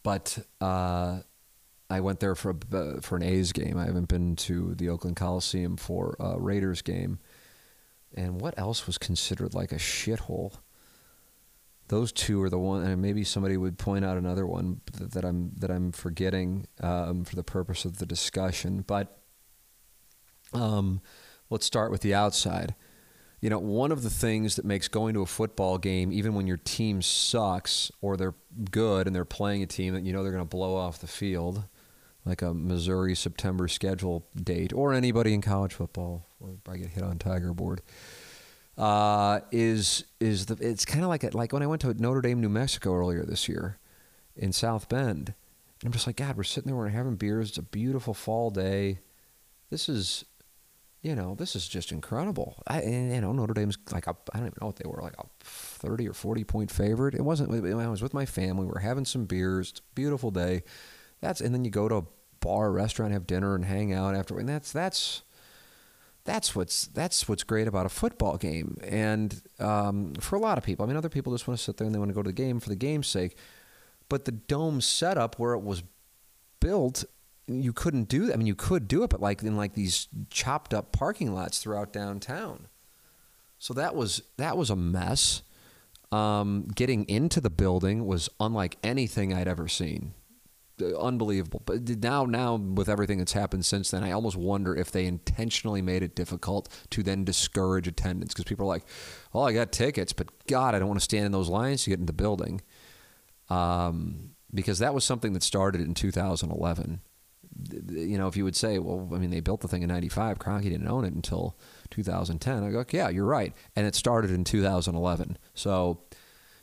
[0.02, 1.20] but uh,
[1.88, 3.78] I went there for a, for an A's game.
[3.78, 7.20] I haven't been to the Oakland Coliseum for a Raiders game.
[8.16, 10.58] And what else was considered like a shithole?
[11.88, 15.24] Those two are the one, and maybe somebody would point out another one that, that
[15.24, 18.82] I'm that I'm forgetting um, for the purpose of the discussion.
[18.86, 19.23] But
[20.54, 21.00] um,
[21.50, 22.74] let's start with the outside.
[23.40, 26.46] You know, one of the things that makes going to a football game, even when
[26.46, 28.34] your team sucks or they're
[28.70, 31.06] good and they're playing a team that you know they're going to blow off the
[31.06, 31.64] field,
[32.24, 37.02] like a Missouri September schedule date, or anybody in college football, or I get hit
[37.02, 37.82] on Tiger board,
[38.78, 42.40] uh, is is the it's kind of like like when I went to Notre Dame,
[42.40, 43.78] New Mexico earlier this year,
[44.36, 45.34] in South Bend,
[45.80, 47.50] and I'm just like, God, we're sitting there, we're having beers.
[47.50, 49.00] It's a beautiful fall day.
[49.68, 50.24] This is
[51.04, 52.62] you know, this is just incredible.
[52.66, 55.14] I, and, you know, Notre Dame's like, I don't even know what they were, like
[55.18, 57.14] a 30 or 40 point favorite.
[57.14, 58.64] It wasn't, I was with my family.
[58.64, 59.70] We were having some beers.
[59.70, 60.62] It's a beautiful day.
[61.20, 62.04] That's, and then you go to a
[62.40, 64.38] bar, restaurant, have dinner and hang out after.
[64.38, 65.22] And that's, that's,
[66.24, 70.64] that's what's that's what's great about a football game, and um, for a lot of
[70.64, 72.22] people, I mean, other people just want to sit there and they want to go
[72.22, 73.36] to the game for the game's sake.
[74.08, 75.82] But the dome setup where it was
[76.60, 77.04] built
[77.46, 78.34] you couldn't do that.
[78.34, 81.58] I mean, you could do it, but like in like these chopped up parking lots
[81.58, 82.68] throughout downtown.
[83.58, 85.42] So that was that was a mess.
[86.12, 90.14] Um, getting into the building was unlike anything I'd ever seen.
[90.80, 91.62] Uh, unbelievable.
[91.64, 95.82] But now, now with everything that's happened since then, I almost wonder if they intentionally
[95.82, 98.84] made it difficult to then discourage attendance because people are like,
[99.32, 101.90] "Oh, I got tickets, but God, I don't want to stand in those lines to
[101.90, 102.60] get in the building."
[103.50, 107.00] Um, because that was something that started in 2011
[107.90, 110.38] you know, if you would say, well, I mean, they built the thing in '95.
[110.38, 111.56] Kroenke didn't own it until
[111.90, 112.64] 2010.
[112.64, 115.38] I go, yeah, you're right, and it started in 2011.
[115.54, 116.00] So,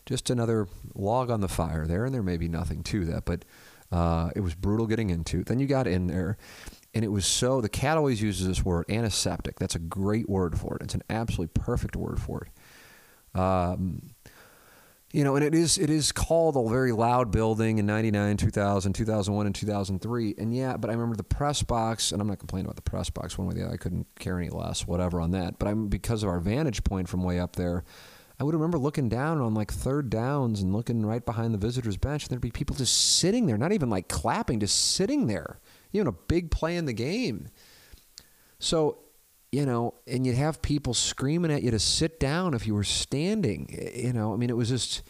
[0.06, 3.46] just another log on the fire there, and there may be nothing to that, but
[3.92, 5.44] uh, it was brutal getting into.
[5.44, 6.38] Then you got in there,
[6.94, 7.62] and it was so.
[7.62, 9.60] The cat always uses this word, antiseptic.
[9.60, 10.82] That's a great word for it.
[10.84, 13.40] It's an absolutely perfect word for it.
[13.40, 14.02] Um,
[15.14, 18.94] you know, and it is it is called a very loud building in 99, 2000,
[18.94, 20.36] 2001, and 2003.
[20.38, 23.10] And yeah, but I remember the press box, and I'm not complaining about the press
[23.10, 23.74] box one way or the other.
[23.74, 25.60] I couldn't care any less, whatever on that.
[25.60, 27.84] But I'm because of our vantage point from way up there,
[28.40, 31.98] I would remember looking down on like third downs and looking right behind the visitors
[31.98, 35.60] bench, and there'd be people just sitting there, not even like clapping, just sitting there.
[35.92, 37.50] You know, a big play in the game.
[38.60, 39.00] So
[39.52, 42.86] you know, and you'd have people screaming at you to sit down if you were
[42.86, 43.68] standing.
[43.96, 45.04] You know, I mean, it was just,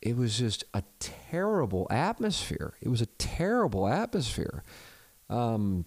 [0.00, 2.74] it was just a terrible atmosphere.
[2.80, 4.62] It was a terrible atmosphere.
[5.28, 5.86] Um,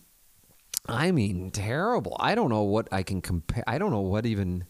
[0.87, 2.17] I mean, terrible.
[2.19, 3.63] I don't know what I can compare.
[3.67, 4.65] I don't know what even.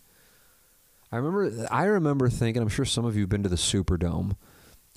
[1.11, 1.67] I remember.
[1.71, 2.61] I remember thinking.
[2.61, 4.35] I'm sure some of you have been to the Superdome.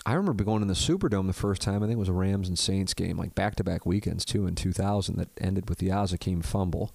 [0.06, 1.82] I remember going in the Superdome the first time.
[1.82, 4.46] I think it was a Rams and Saints game, like back to back weekends too
[4.46, 6.94] in 2000 that ended with the Az Hakim fumble.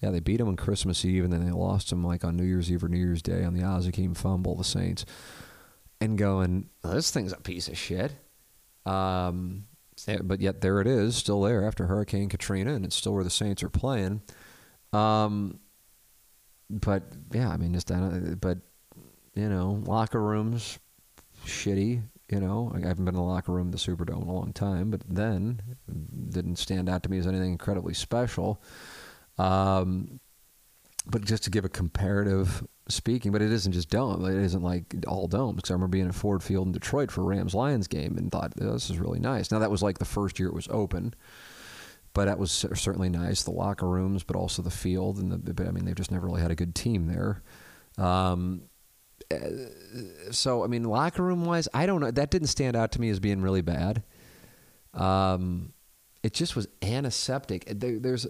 [0.00, 2.44] Yeah, they beat them on Christmas Eve and then they lost them like on New
[2.44, 5.04] Year's Eve or New Year's Day on the Az Hakim fumble, the Saints.
[6.00, 8.12] And going, this thing's a piece of shit.
[8.86, 9.64] Um,
[10.22, 13.30] but yet there it is, still there after Hurricane Katrina, and it's still where the
[13.30, 14.22] Saints are playing.
[14.92, 15.60] Um,
[16.70, 17.88] but yeah, I mean, just
[18.40, 18.58] but
[19.34, 20.78] you know, locker rooms
[21.46, 22.02] shitty.
[22.30, 24.90] You know, I haven't been in the locker room the Superdome in a long time,
[24.90, 25.60] but then
[26.30, 28.62] didn't stand out to me as anything incredibly special.
[29.40, 30.20] Um,
[31.06, 34.24] but just to give a comparative speaking, but it isn't just dome.
[34.24, 35.56] It isn't like all domes.
[35.56, 38.52] Because I remember being at Ford Field in Detroit for Rams Lions game and thought
[38.60, 39.50] oh, this is really nice.
[39.50, 41.14] Now that was like the first year it was open,
[42.12, 43.42] but that was certainly nice.
[43.42, 45.66] The locker rooms, but also the field and the.
[45.66, 47.42] I mean, they've just never really had a good team there.
[47.96, 48.62] Um,
[50.30, 52.10] so I mean, locker room wise, I don't know.
[52.10, 54.02] That didn't stand out to me as being really bad.
[54.92, 55.72] Um,
[56.22, 57.64] it just was antiseptic.
[57.66, 58.26] There, there's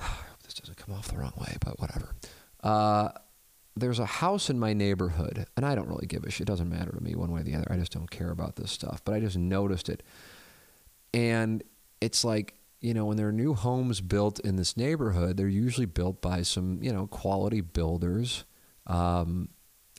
[0.44, 2.14] this doesn't come off the wrong way, but whatever.
[2.62, 3.10] Uh,
[3.76, 6.42] there's a house in my neighborhood, and I don't really give a shit.
[6.42, 7.66] It doesn't matter to me one way or the other.
[7.70, 9.02] I just don't care about this stuff.
[9.04, 10.02] But I just noticed it,
[11.14, 11.62] and
[12.00, 15.86] it's like you know when there are new homes built in this neighborhood, they're usually
[15.86, 18.44] built by some you know quality builders.
[18.86, 19.50] Um,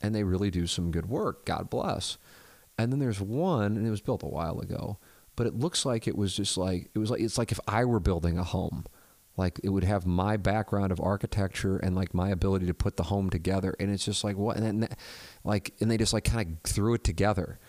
[0.02, 1.45] and they really do some good work.
[1.45, 2.18] God bless.
[2.78, 4.97] And then there's one, and it was built a while ago,
[5.36, 7.86] but it looks like it was just like it was like it's like if I
[7.86, 8.86] were building a home,
[9.38, 13.03] like it would have my background of architecture and like my ability to put the
[13.03, 14.89] home together, and it's just like what, and then
[15.43, 17.59] like and they just like kind of threw it together,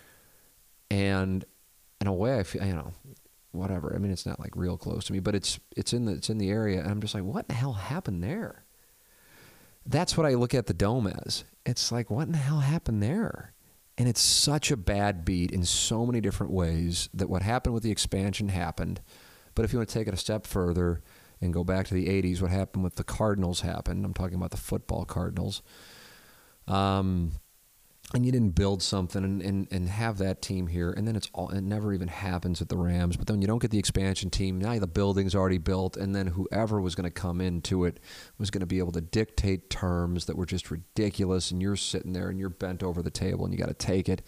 [0.91, 1.45] and
[2.01, 2.93] in a way, I feel you know
[3.53, 3.93] whatever.
[3.95, 6.31] I mean, it's not like real close to me, but it's it's in the it's
[6.31, 8.65] in the area, and I'm just like, what the hell happened there?
[9.85, 13.03] That's what I look at the dome as it's like, what in the hell happened
[13.03, 13.53] there?
[13.99, 17.83] And it's such a bad beat in so many different ways that what happened with
[17.83, 19.01] the expansion happened.
[19.55, 21.03] But if you want to take it a step further
[21.43, 24.05] and go back to the 80s, what happened with the Cardinals happened.
[24.05, 25.61] I'm talking about the football Cardinals.
[26.69, 27.33] Um,
[28.15, 31.31] and you didn't build something and, and, and have that team here, and then it's
[31.33, 33.17] all it never even happens at the Rams.
[33.17, 34.61] But then you don't get the expansion team.
[34.61, 38.01] Now the building's already built, and then whoever was going to come into it
[38.39, 41.51] was going to be able to dictate terms that were just ridiculous.
[41.51, 44.09] And you're sitting there and you're bent over the table, and you got to take
[44.09, 44.23] it.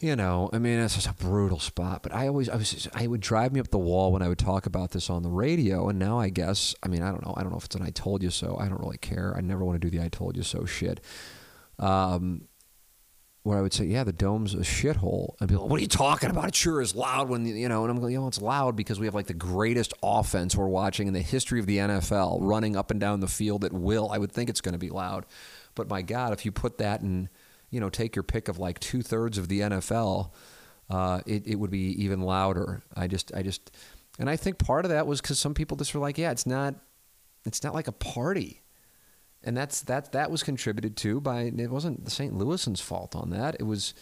[0.00, 2.02] You know, I mean, it's just a brutal spot.
[2.02, 4.38] But I always, I was, I would drive me up the wall when I would
[4.38, 5.88] talk about this on the radio.
[5.88, 7.32] And now I guess, I mean, I don't know.
[7.36, 9.34] I don't know if it's an "I told you so." I don't really care.
[9.36, 11.00] I never want to do the "I told you so" shit
[11.78, 12.48] um,
[13.42, 15.88] where I would say, "Yeah, the dome's a shithole," and be like, "What are you
[15.88, 16.48] talking about?
[16.48, 18.98] It sure is loud." When you know, and I'm going, "You know, it's loud because
[18.98, 22.76] we have like the greatest offense we're watching in the history of the NFL, running
[22.76, 24.10] up and down the field at will.
[24.10, 25.26] I would think it's going to be loud,
[25.74, 27.28] but my God, if you put that in,
[27.74, 30.30] you know, take your pick of like two thirds of the NFL,
[30.88, 32.82] uh, it it would be even louder.
[32.96, 33.70] I just, I just,
[34.18, 36.46] and I think part of that was because some people just were like, "Yeah, it's
[36.46, 36.74] not,
[37.44, 38.62] it's not like a party."
[39.44, 42.32] and that's that that was contributed to by it wasn't the St.
[42.34, 43.56] Louisans' fault on that.
[43.60, 43.94] It was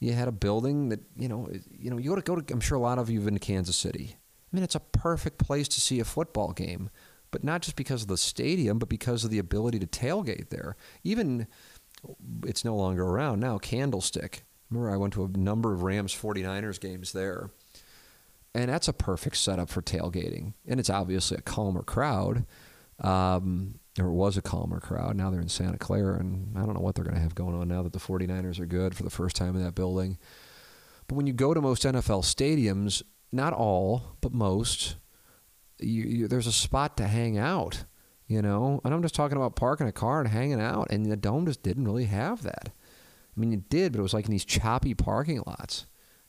[0.00, 2.52] you had a building that you know you know you go to go to.
[2.52, 4.16] I'm sure a lot of you have been to Kansas City.
[4.16, 6.90] I mean, it's a perfect place to see a football game,
[7.30, 10.76] but not just because of the stadium, but because of the ability to tailgate there.
[11.02, 11.46] Even
[12.46, 13.58] it's no longer around now.
[13.58, 14.44] Candlestick.
[14.70, 17.50] Remember, I went to a number of Rams 49ers games there.
[18.54, 20.54] And that's a perfect setup for tailgating.
[20.66, 22.46] And it's obviously a calmer crowd.
[23.00, 25.16] Um, was a calmer crowd.
[25.16, 27.54] Now they're in Santa Clara, and I don't know what they're going to have going
[27.54, 30.18] on now that the 49ers are good for the first time in that building.
[31.06, 34.96] But when you go to most NFL stadiums, not all, but most,
[35.78, 37.84] you, you, there's a spot to hang out,
[38.26, 38.80] you know?
[38.84, 41.62] And I'm just talking about parking a car and hanging out, and the Dome just
[41.62, 42.70] didn't really have that.
[43.36, 45.86] I mean, it did, but it was like in these choppy parking lots.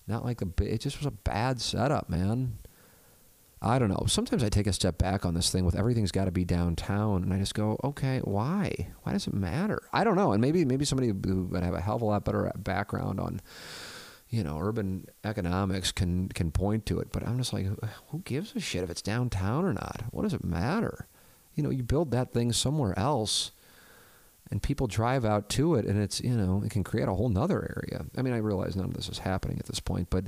[0.07, 2.59] Not like the, it just was a bad setup, man.
[3.61, 4.05] I don't know.
[4.07, 7.23] Sometimes I take a step back on this thing with everything's got to be downtown,
[7.23, 8.89] and I just go, okay, why?
[9.03, 9.81] Why does it matter?
[9.91, 10.33] I don't know.
[10.33, 13.41] And maybe maybe somebody who would have a hell of a lot better background on,
[14.29, 17.11] you know, urban economics can can point to it.
[17.11, 17.65] But I'm just like,
[18.09, 20.03] who gives a shit if it's downtown or not?
[20.11, 21.07] What does it matter?
[21.55, 23.51] You know, you build that thing somewhere else,
[24.51, 27.29] and people drive out to it, and it's you know, it can create a whole
[27.29, 28.05] nother area.
[28.17, 30.25] I mean, I realize none of this is happening at this point, but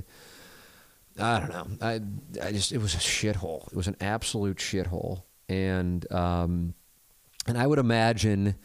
[1.18, 1.66] I don't know.
[1.80, 2.00] I
[2.46, 3.66] I just it was a shithole.
[3.68, 6.74] It was an absolute shithole, and um,
[7.46, 8.56] and I would imagine.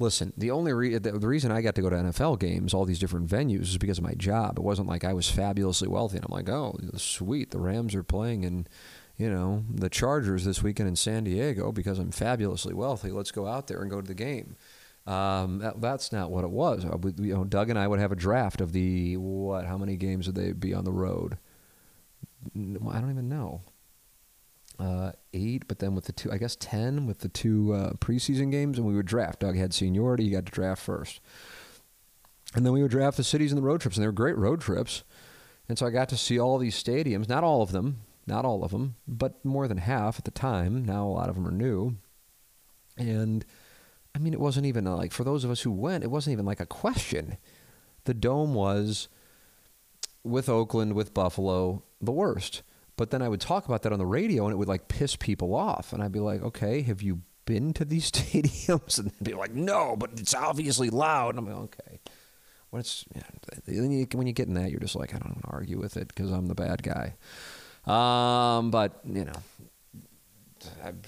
[0.00, 3.00] Listen, the only re- the, reason I got to go to NFL games, all these
[3.00, 4.56] different venues, is because of my job.
[4.56, 8.04] It wasn't like I was fabulously wealthy, and I'm like, oh, sweet, the Rams are
[8.04, 8.68] playing in,
[9.18, 13.10] you know, the Chargers this weekend in San Diego because I'm fabulously wealthy.
[13.10, 14.56] Let's go out there and go to the game.
[15.06, 16.84] Um, that, that's not what it was.
[16.84, 19.64] Uh, we, you know, Doug and I would have a draft of the what?
[19.64, 21.38] How many games would they be on the road?
[22.54, 23.62] I don't even know.
[24.78, 28.52] Uh, eight, but then with the two, I guess ten with the two uh, preseason
[28.52, 29.40] games, and we would draft.
[29.40, 31.20] Doug had seniority; he got to draft first,
[32.54, 34.36] and then we would draft the cities and the road trips, and they were great
[34.36, 35.02] road trips.
[35.68, 38.62] And so I got to see all these stadiums, not all of them, not all
[38.62, 40.84] of them, but more than half at the time.
[40.84, 41.96] Now a lot of them are new,
[42.96, 43.44] and
[44.14, 46.32] I mean, it wasn't even uh, like for those of us who went, it wasn't
[46.32, 47.38] even like a question.
[48.04, 49.08] The dome was
[50.22, 52.62] with Oakland, with Buffalo, the worst.
[52.96, 55.14] But then I would talk about that on the radio, and it would like piss
[55.14, 55.92] people off.
[55.92, 59.54] And I'd be like, "Okay, have you been to these stadiums?" And they'd be like,
[59.54, 62.00] "No, but it's obviously loud." And I'm like, "Okay."
[62.70, 63.04] When it's
[63.72, 66.08] when you get in that, you're just like, I don't want to argue with it
[66.08, 67.14] because I'm the bad guy.
[67.88, 69.32] Um, but you know,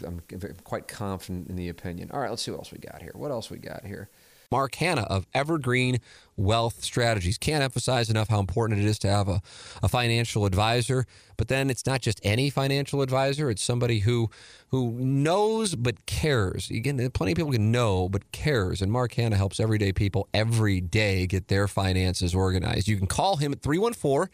[0.04, 0.22] I'm
[0.64, 2.10] quite confident in the opinion.
[2.12, 3.12] All right, let's see what else we got here.
[3.14, 4.08] What else we got here?
[4.50, 6.00] Mark Hanna of Evergreen
[6.40, 7.38] Wealth Strategies.
[7.38, 9.42] Can't emphasize enough how important it is to have a,
[9.82, 11.04] a financial advisor.
[11.36, 14.30] But then it's not just any financial advisor, it's somebody who
[14.68, 16.70] who knows but cares.
[16.70, 18.80] Again, plenty of people can know but cares.
[18.82, 22.86] And Mark Hanna helps everyday people every day get their finances organized.
[22.86, 24.32] You can call him at 314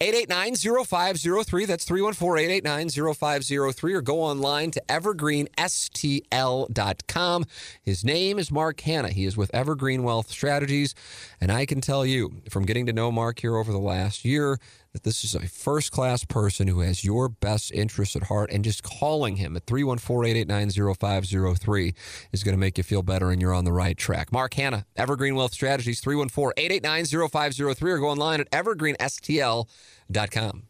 [0.00, 1.64] 889 0503.
[1.66, 7.44] That's 314 889 0503 or go online to evergreenstl.com.
[7.82, 9.10] His name is Mark Hanna.
[9.10, 10.94] He is with Evergreen Wealth Strategies.
[11.40, 14.58] And I can tell you from getting to know Mark here over the last year
[14.92, 18.50] that this is a first class person who has your best interests at heart.
[18.50, 21.94] And just calling him at 314 889 0503
[22.32, 24.30] is going to make you feel better and you're on the right track.
[24.32, 30.62] Mark Hanna, Evergreen Wealth Strategies, 314 889 0503 or go online at evergreenstl.com.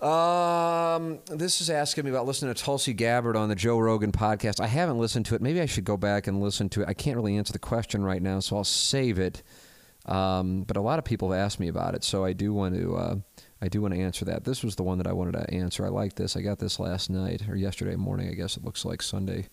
[0.00, 4.60] Um, this is asking me about listening to Tulsi Gabbard on the Joe Rogan podcast.
[4.60, 5.42] I haven't listened to it.
[5.42, 6.88] Maybe I should go back and listen to it.
[6.88, 9.42] I can't really answer the question right now, so I'll save it.
[10.06, 12.76] Um, but a lot of people have asked me about it, so I do want
[12.76, 12.96] to.
[12.96, 13.16] Uh,
[13.60, 14.44] I do want to answer that.
[14.44, 15.84] This was the one that I wanted to answer.
[15.84, 16.36] I like this.
[16.36, 18.28] I got this last night or yesterday morning.
[18.28, 19.48] I guess it looks like Sunday,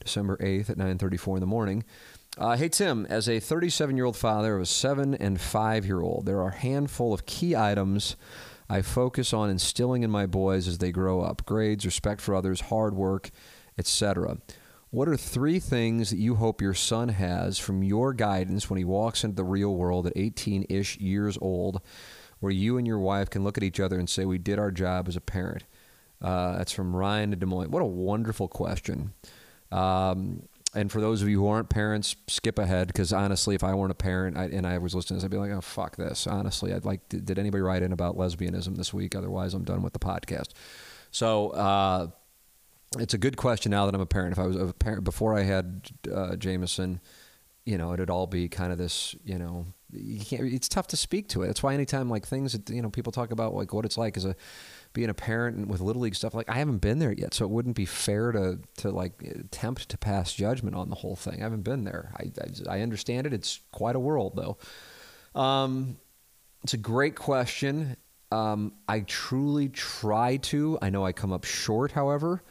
[0.00, 1.84] December eighth at nine thirty-four in the morning.
[2.36, 6.56] Uh, hey Tim, as a 37-year-old father of a seven and five-year-old, there are a
[6.56, 8.16] handful of key items
[8.68, 12.62] I focus on instilling in my boys as they grow up: grades, respect for others,
[12.62, 13.30] hard work,
[13.78, 14.38] etc.
[14.90, 18.84] What are three things that you hope your son has from your guidance when he
[18.84, 21.80] walks into the real world at 18 ish years old,
[22.38, 24.70] where you and your wife can look at each other and say, We did our
[24.70, 25.64] job as a parent?
[26.22, 27.70] Uh, that's from Ryan to Des Moines.
[27.70, 29.14] What a wonderful question.
[29.72, 30.44] Um,
[30.74, 33.92] and for those of you who aren't parents, skip ahead because honestly, if I weren't
[33.92, 36.26] a parent I, and I was listening to this, I'd be like, oh, fuck this.
[36.26, 39.14] Honestly, I'd like, did, anybody write in about lesbianism this week?
[39.14, 40.48] Otherwise, I'm done with the podcast.
[41.10, 42.08] So, uh,
[42.98, 44.32] it's a good question now that I'm a parent.
[44.32, 47.00] If I was a parent before I had uh, Jameson,
[47.64, 50.52] you know, it'd all be kind of this, you know, you can't.
[50.52, 51.46] It's tough to speak to it.
[51.46, 54.16] That's why anytime like things that you know people talk about like what it's like
[54.16, 54.34] as a
[54.94, 57.44] being a parent and with little league stuff, like I haven't been there yet, so
[57.44, 61.40] it wouldn't be fair to to like attempt to pass judgment on the whole thing.
[61.40, 62.12] I haven't been there.
[62.16, 63.34] I I, I understand it.
[63.34, 64.56] It's quite a world though.
[65.38, 65.98] Um,
[66.62, 67.96] it's a great question.
[68.32, 70.78] Um, I truly try to.
[70.80, 72.42] I know I come up short, however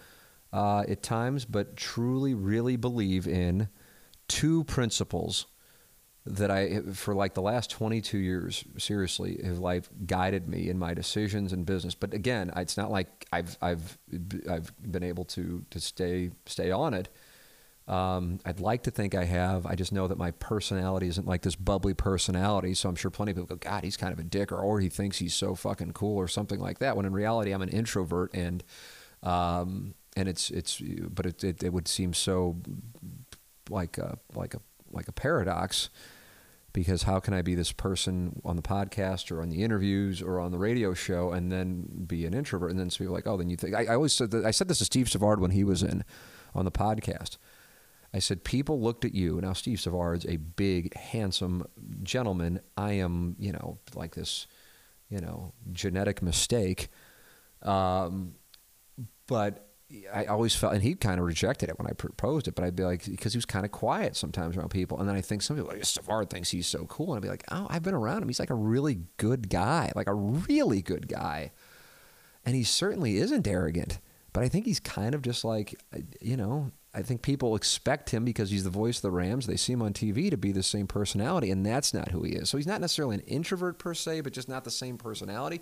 [0.54, 3.68] uh, at times, but truly, really believe in
[4.28, 5.48] two principles
[6.26, 10.94] that I, for like the last 22 years, seriously, have like guided me in my
[10.94, 11.96] decisions and business.
[11.96, 13.98] But again, it's not like I've I've
[14.50, 17.10] I've been able to to stay stay on it.
[17.86, 19.66] Um, I'd like to think I have.
[19.66, 22.74] I just know that my personality isn't like this bubbly personality.
[22.74, 24.80] So I'm sure plenty of people go, God, he's kind of a dick, or or
[24.80, 26.96] he thinks he's so fucking cool, or something like that.
[26.96, 28.64] When in reality, I'm an introvert and.
[29.22, 32.58] Um, and it's it's but it, it, it would seem so
[33.70, 34.60] like a like a
[34.92, 35.90] like a paradox
[36.74, 40.40] because how can I be this person on the podcast or on the interviews or
[40.40, 43.38] on the radio show and then be an introvert and then so people like oh
[43.38, 45.52] then you think I, I always said that I said this to Steve Savard when
[45.52, 46.04] he was in
[46.56, 47.38] on the podcast.
[48.16, 51.66] I said people looked at you now Steve Savard's a big handsome
[52.02, 52.60] gentleman.
[52.76, 54.48] I am you know like this
[55.10, 56.90] you know genetic mistake,
[57.62, 58.34] um,
[59.28, 59.73] but
[60.14, 62.76] I always felt, and he kind of rejected it when I proposed it, but I'd
[62.76, 65.00] be like, because he was kind of quiet sometimes around people.
[65.00, 67.14] And then I think some people like, Savard thinks he's so cool.
[67.14, 68.30] And I'd be like, oh, I've been around him.
[68.30, 71.52] He's like a really good guy, like a really good guy.
[72.46, 74.00] And he certainly isn't arrogant,
[74.34, 78.12] but I think he's kind of just like, uh, you know, I think people expect
[78.12, 79.48] him because he's the voice of the Rams.
[79.48, 82.34] They see him on TV to be the same personality, and that's not who he
[82.34, 82.50] is.
[82.50, 85.62] So he's not necessarily an introvert per se, but just not the same personality.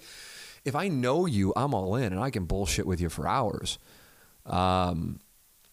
[0.65, 3.77] If I know you, I'm all in, and I can bullshit with you for hours.
[4.45, 5.19] Um,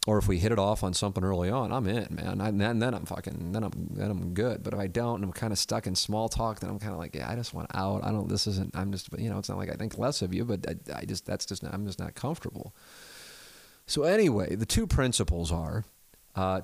[0.09, 2.41] or if we hit it off on something early on, I'm in, man.
[2.41, 4.63] I, and then, I'm fucking, then I'm, then I'm good.
[4.63, 6.95] But if I don't, and I'm kind of stuck in small talk, then I'm kind
[6.95, 8.05] of like, yeah, I just want out.
[8.05, 8.27] I don't.
[8.27, 8.75] This isn't.
[8.75, 11.05] I'm just, you know, it's not like I think less of you, but I, I
[11.05, 12.75] just, that's just, I'm just not comfortable.
[13.87, 15.85] So anyway, the two principles are
[16.35, 16.63] uh,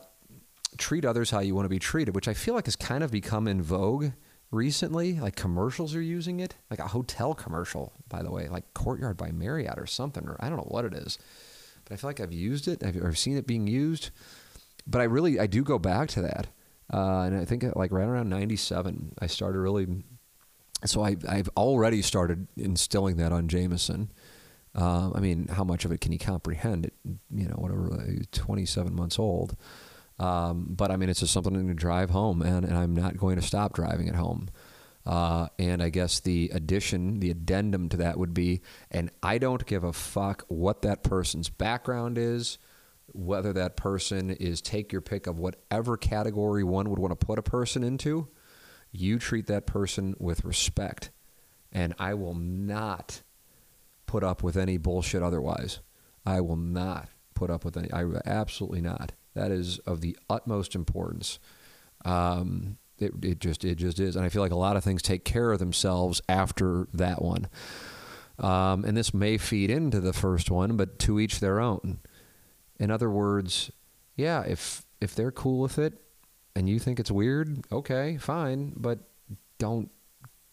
[0.78, 3.10] treat others how you want to be treated, which I feel like has kind of
[3.10, 4.12] become in vogue
[4.50, 5.20] recently.
[5.20, 9.32] Like commercials are using it, like a hotel commercial, by the way, like Courtyard by
[9.32, 11.18] Marriott or something, or I don't know what it is
[11.84, 12.82] but I feel like I've used it.
[12.84, 14.10] I've, I've seen it being used,
[14.86, 16.48] but I really I do go back to that,
[16.92, 20.04] uh, and I think like right around '97, I started really.
[20.84, 24.12] So I, I've already started instilling that on Jameson.
[24.74, 26.86] Uh, I mean, how much of it can he comprehend?
[26.86, 26.94] It,
[27.30, 29.56] you know, whatever, 27 months old.
[30.18, 33.36] Um, but I mean, it's just something to drive home, and, and I'm not going
[33.36, 34.48] to stop driving at home.
[35.06, 39.64] Uh, and I guess the addition, the addendum to that would be, and I don't
[39.66, 42.58] give a fuck what that person's background is,
[43.12, 47.38] whether that person is take your pick of whatever category one would want to put
[47.38, 48.28] a person into.
[48.92, 51.10] You treat that person with respect,
[51.70, 53.22] and I will not
[54.06, 55.80] put up with any bullshit otherwise.
[56.24, 57.92] I will not put up with any.
[57.92, 59.12] I absolutely not.
[59.34, 61.38] That is of the utmost importance.
[62.04, 65.02] Um, it, it just it just is, and I feel like a lot of things
[65.02, 67.48] take care of themselves after that one.
[68.38, 72.00] Um, and this may feed into the first one, but to each their own.
[72.78, 73.70] In other words,
[74.16, 75.94] yeah, if if they're cool with it,
[76.56, 78.98] and you think it's weird, okay, fine, but
[79.58, 79.90] don't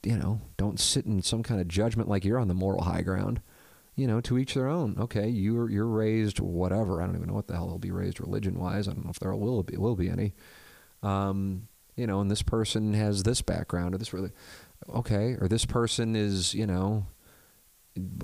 [0.04, 3.02] you know don't sit in some kind of judgment like you're on the moral high
[3.02, 3.42] ground
[3.96, 4.96] you know, to each their own.
[5.00, 7.02] Okay, you're you're raised whatever.
[7.02, 8.88] I don't even know what the hell they'll be raised religion wise.
[8.88, 10.34] I don't know if there will be will be any.
[11.04, 11.68] Um,
[12.02, 14.32] you know, and this person has this background or this really,
[14.90, 17.06] okay, or this person is, you know,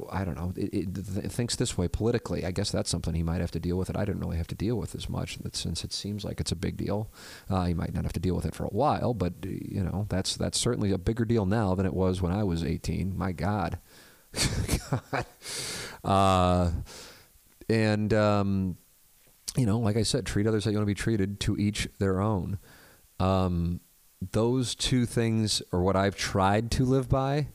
[0.10, 2.44] I don't know, it, it, it, thinks this way politically.
[2.44, 3.92] I guess that's something he might have to deal with.
[3.92, 6.52] It I didn't really have to deal with as much since it seems like it's
[6.52, 7.12] a big deal.
[7.52, 10.08] Uh, he might not have to deal with it for a while, but you know,
[10.10, 13.16] that's that's certainly a bigger deal now than it was when I was 18.
[13.16, 13.78] My God,
[14.90, 15.26] God,
[16.04, 16.72] uh,
[17.70, 18.78] and um,
[19.56, 21.40] you know, like I said, treat others how you want to be treated.
[21.42, 22.58] To each their own.
[23.20, 23.82] Um,
[24.32, 27.48] those two things are what I've tried to live by,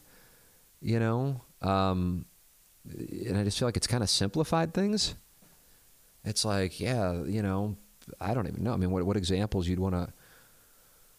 [0.80, 1.42] you know.
[1.60, 2.26] Um,
[2.84, 5.14] and I just feel like it's kind of simplified things.
[6.24, 7.76] It's like, yeah, you know,
[8.20, 8.72] I don't even know.
[8.72, 10.12] I mean, what what examples you'd want to,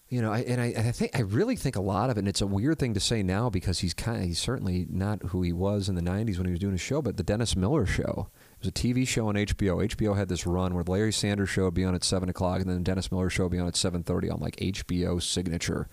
[0.10, 0.32] you know?
[0.32, 2.20] I, and I, I think I really think a lot of it.
[2.20, 5.22] And it's a weird thing to say now because he's kind of he's certainly not
[5.28, 7.02] who he was in the '90s when he was doing his show.
[7.02, 8.30] But the Dennis Miller show,
[8.64, 9.86] was a TV show on HBO.
[9.88, 12.70] HBO had this run where Larry Sanders show would be on at seven o'clock, and
[12.70, 15.88] then Dennis Miller show would be on at seven thirty on like HBO Signature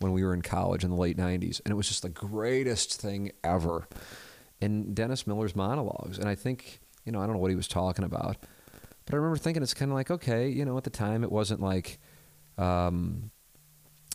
[0.00, 3.00] when we were in college in the late '90s, and it was just the greatest
[3.00, 3.88] thing ever.
[4.60, 7.68] And Dennis Miller's monologues, and I think you know I don't know what he was
[7.68, 8.36] talking about,
[9.04, 11.30] but I remember thinking it's kind of like okay, you know, at the time it
[11.30, 11.98] wasn't like
[12.58, 13.30] um,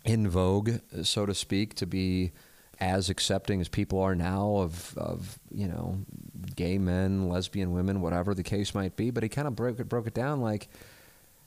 [0.04, 0.72] in vogue,
[1.04, 2.32] so to speak, to be
[2.82, 6.00] as accepting as people are now of, of you know
[6.56, 9.12] gay men, lesbian women, whatever the case might be.
[9.12, 10.68] But he kind of broke it broke it down like,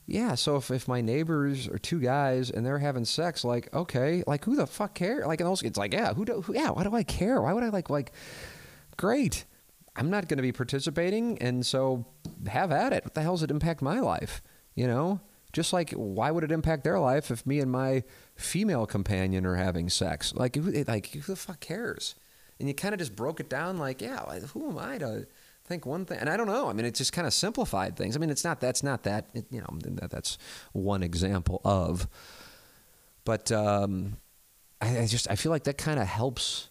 [0.07, 0.37] yeah.
[0.37, 4.45] So if, if my neighbors are two guys and they're having sex, like okay, like
[4.45, 5.27] who the fuck care?
[5.27, 6.71] Like and also it's like yeah, who do who, yeah?
[6.71, 7.43] Why do I care?
[7.43, 8.13] Why would I like like?
[8.97, 9.45] Great,
[9.97, 12.07] I'm not going to be participating, and so
[12.47, 13.05] have at it.
[13.05, 14.41] What the hell does it impact my life?
[14.77, 15.21] You know,
[15.55, 18.03] just like why would it impact their life if me and my
[18.37, 20.35] female companion are having sex?
[20.35, 22.15] Like, who, like who the fuck cares?
[22.59, 24.21] and you kind of just broke it down like, yeah,
[24.53, 25.27] who am I to
[25.65, 26.19] think one thing?
[26.19, 26.69] And I don't know.
[26.69, 28.17] I mean, it just kind of simplified things.
[28.17, 30.39] I mean, it's not that's not that it, you know that, that's
[30.73, 32.09] one example of,
[33.25, 34.19] but um,
[34.81, 36.69] I, I just I feel like that kind of helps.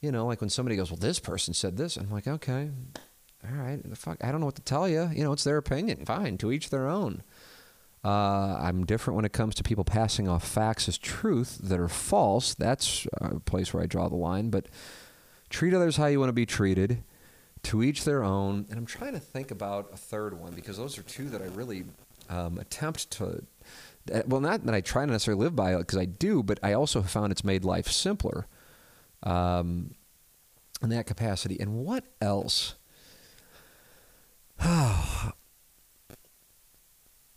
[0.00, 2.70] You know, like when somebody goes, "Well, this person said this," I'm like, "Okay,
[3.44, 5.08] all right, the fuck, I don't know what to tell you.
[5.14, 6.04] You know, it's their opinion.
[6.04, 7.22] Fine, to each their own."
[8.04, 11.88] Uh, I'm different when it comes to people passing off facts as truth that are
[11.88, 12.54] false.
[12.54, 14.50] That's a place where I draw the line.
[14.50, 14.66] But
[15.50, 17.04] treat others how you want to be treated,
[17.64, 18.66] to each their own.
[18.68, 21.46] And I'm trying to think about a third one because those are two that I
[21.46, 21.84] really
[22.28, 23.44] um, attempt to.
[24.12, 26.58] Uh, well, not that I try to necessarily live by it because I do, but
[26.62, 28.46] I also have found it's made life simpler
[29.22, 29.94] um,
[30.82, 31.58] in that capacity.
[31.60, 32.74] And what else?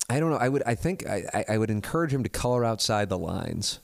[0.10, 0.38] I don't know.
[0.38, 0.64] I would.
[0.66, 3.80] I think I, I would encourage him to color outside the lines.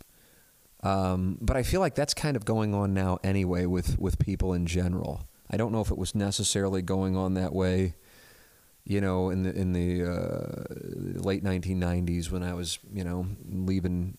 [0.84, 4.54] Um, but I feel like that's kind of going on now anyway with, with people
[4.54, 5.28] in general.
[5.50, 7.96] I don't know if it was necessarily going on that way,
[8.84, 14.18] you know, in the in the uh, late 1990s when I was, you know, leaving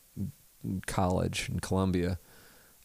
[0.86, 2.18] college in Columbia.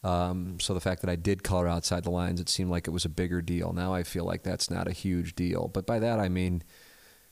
[0.03, 2.91] Um, so the fact that I did color outside the lines, it seemed like it
[2.91, 3.73] was a bigger deal.
[3.73, 5.67] Now I feel like that's not a huge deal.
[5.67, 6.63] But by that I mean,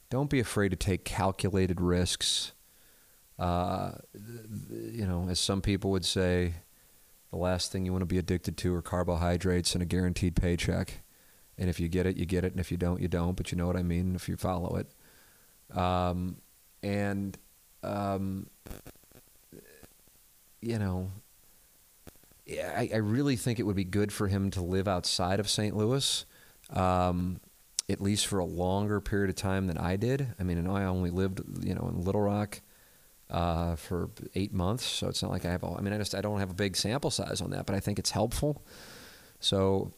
[0.10, 2.54] don't be afraid to take calculated risks.
[3.38, 3.92] Uh,
[4.70, 6.54] you know, as some people would say,
[7.32, 11.02] the last thing you want to be addicted to are carbohydrates and a guaranteed paycheck.
[11.58, 13.36] And if you get it, you get it, and if you don't, you don't.
[13.36, 15.78] But you know what I mean if you follow it.
[15.78, 16.38] Um,
[16.84, 17.38] and
[17.84, 18.48] um,
[20.62, 21.12] you know,
[22.50, 25.76] I, I, really think it would be good for him to live outside of St.
[25.76, 26.26] Louis,
[26.72, 27.40] um,
[27.90, 30.34] at least for a longer period of time than I did.
[30.40, 32.62] I mean, and I only lived, you know, in Little Rock
[33.30, 35.64] uh, for eight months, so it's not like I have.
[35.64, 37.76] All, I mean, I just I don't have a big sample size on that, but
[37.76, 38.66] I think it's helpful.
[39.40, 39.92] So,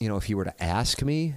[0.00, 1.36] you know, if he were to ask me,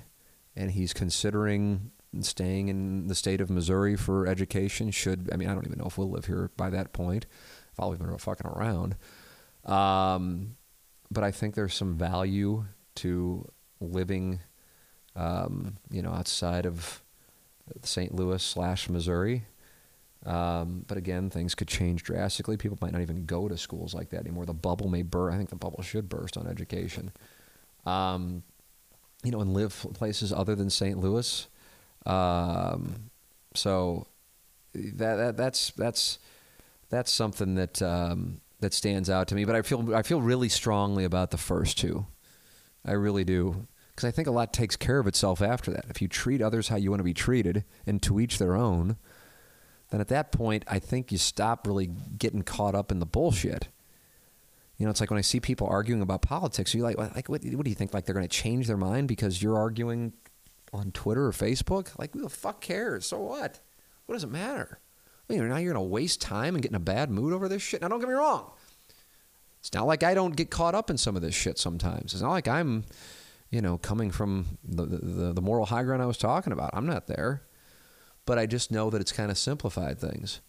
[0.55, 5.53] and he's considering staying in the state of Missouri for education, should I mean I
[5.53, 7.25] don't even know if we'll live here by that point.
[7.71, 8.95] If I'll even fucking around.
[9.65, 10.57] Um,
[11.09, 12.65] but I think there's some value
[12.95, 13.47] to
[13.79, 14.39] living,
[15.15, 17.01] um, you know, outside of
[17.83, 18.13] St.
[18.13, 19.43] Louis slash Missouri.
[20.25, 22.57] Um, but again, things could change drastically.
[22.57, 24.45] People might not even go to schools like that anymore.
[24.45, 25.33] The bubble may burst.
[25.33, 27.11] I think the bubble should burst on education.
[27.85, 28.43] Um,
[29.23, 30.97] you know, and live places other than St.
[30.99, 31.47] Louis.
[32.05, 33.09] Um,
[33.53, 34.07] so
[34.73, 36.19] that, that that's that's
[36.89, 39.45] that's something that um, that stands out to me.
[39.45, 42.05] But I feel I feel really strongly about the first two.
[42.85, 43.67] I really do
[44.01, 45.85] because I think a lot takes care of itself after that.
[45.89, 48.97] If you treat others how you want to be treated, and to each their own,
[49.91, 51.87] then at that point, I think you stop really
[52.17, 53.67] getting caught up in the bullshit.
[54.77, 57.43] You know, it's like when I see people arguing about politics, you're like, like what,
[57.43, 57.93] what do you think?
[57.93, 60.13] Like they're going to change their mind because you're arguing
[60.73, 61.89] on Twitter or Facebook?
[61.99, 63.05] Like, who the fuck cares?
[63.05, 63.59] So what?
[64.07, 64.79] What does it matter?
[65.29, 67.47] you know, now you're going to waste time and get in a bad mood over
[67.47, 67.81] this shit.
[67.81, 68.51] Now, don't get me wrong.
[69.59, 72.13] It's not like I don't get caught up in some of this shit sometimes.
[72.13, 72.83] It's not like I'm,
[73.51, 76.71] you know, coming from the, the, the moral high ground I was talking about.
[76.73, 77.43] I'm not there.
[78.25, 80.41] But I just know that it's kind of simplified things.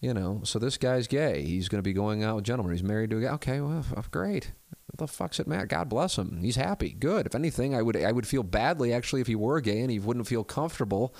[0.00, 1.42] You know, so this guy's gay.
[1.42, 2.72] He's going to be going out with gentlemen.
[2.72, 3.32] He's married to a guy.
[3.34, 4.52] Okay, well, great.
[4.86, 5.66] What the fuck's it matter?
[5.66, 6.38] God bless him.
[6.40, 6.90] He's happy.
[6.90, 7.26] Good.
[7.26, 9.98] If anything, I would I would feel badly actually if he were gay and he
[9.98, 11.14] wouldn't feel comfortable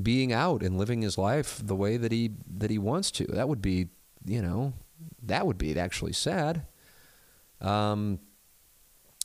[0.00, 3.24] being out and living his life the way that he that he wants to.
[3.26, 3.88] That would be,
[4.26, 4.74] you know,
[5.22, 6.66] that would be actually sad.
[7.60, 8.20] Um,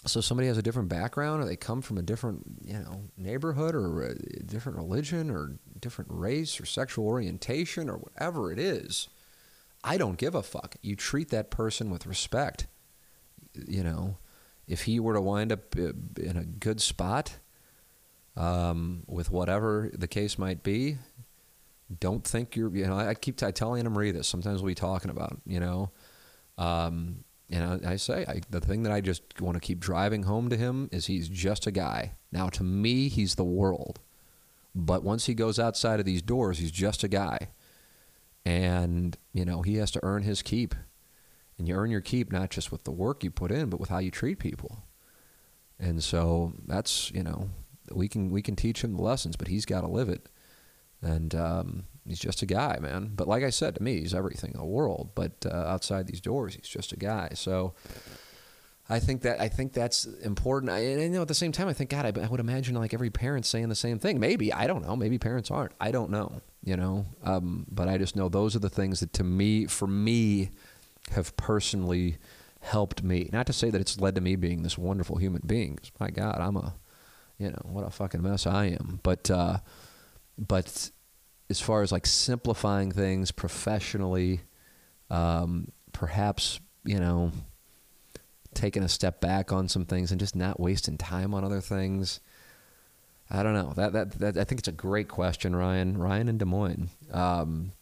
[0.09, 3.75] so somebody has a different background, or they come from a different, you know, neighborhood,
[3.75, 9.09] or a different religion, or different race, or sexual orientation, or whatever it is.
[9.83, 10.75] I don't give a fuck.
[10.81, 12.67] You treat that person with respect.
[13.53, 14.17] You know,
[14.67, 17.37] if he were to wind up uh, in a good spot,
[18.39, 20.97] um, with whatever the case might be.
[21.99, 24.27] Don't think you're, you know, I keep I tell Anna Marie this.
[24.27, 25.91] Sometimes we'll be talking about, you know,
[26.57, 30.23] um, and I, I say I, the thing that I just want to keep driving
[30.23, 32.13] home to him is he's just a guy.
[32.31, 33.99] Now, to me, he's the world.
[34.75, 37.49] But once he goes outside of these doors, he's just a guy.
[38.45, 40.75] And, you know, he has to earn his keep.
[41.57, 43.89] And you earn your keep not just with the work you put in, but with
[43.89, 44.83] how you treat people.
[45.79, 47.49] And so that's, you know,
[47.91, 50.29] we can we can teach him the lessons, but he's got to live it.
[51.01, 53.11] And um, he's just a guy, man.
[53.15, 55.11] But like I said to me, he's everything in the world.
[55.15, 57.29] But uh, outside these doors, he's just a guy.
[57.35, 57.73] So
[58.89, 60.71] I think that I think that's important.
[60.71, 62.75] I, and you know, at the same time, I think God, I, I, would imagine
[62.75, 64.19] like every parent saying the same thing.
[64.19, 64.95] Maybe I don't know.
[64.95, 65.73] Maybe parents aren't.
[65.79, 66.41] I don't know.
[66.63, 67.05] You know.
[67.23, 70.49] Um, but I just know those are the things that to me, for me,
[71.11, 72.17] have personally
[72.61, 73.29] helped me.
[73.31, 75.79] Not to say that it's led to me being this wonderful human being.
[75.99, 76.73] My God, I'm a
[77.37, 78.99] you know what a fucking mess I am.
[79.03, 79.59] But uh,
[80.37, 80.89] but
[81.49, 84.41] as far as like simplifying things professionally,
[85.09, 87.31] um, perhaps you know
[88.53, 92.19] taking a step back on some things and just not wasting time on other things.
[93.29, 93.73] I don't know.
[93.75, 95.97] That, that, that I think it's a great question, Ryan.
[95.97, 96.89] Ryan in Des Moines.
[97.11, 97.73] Um,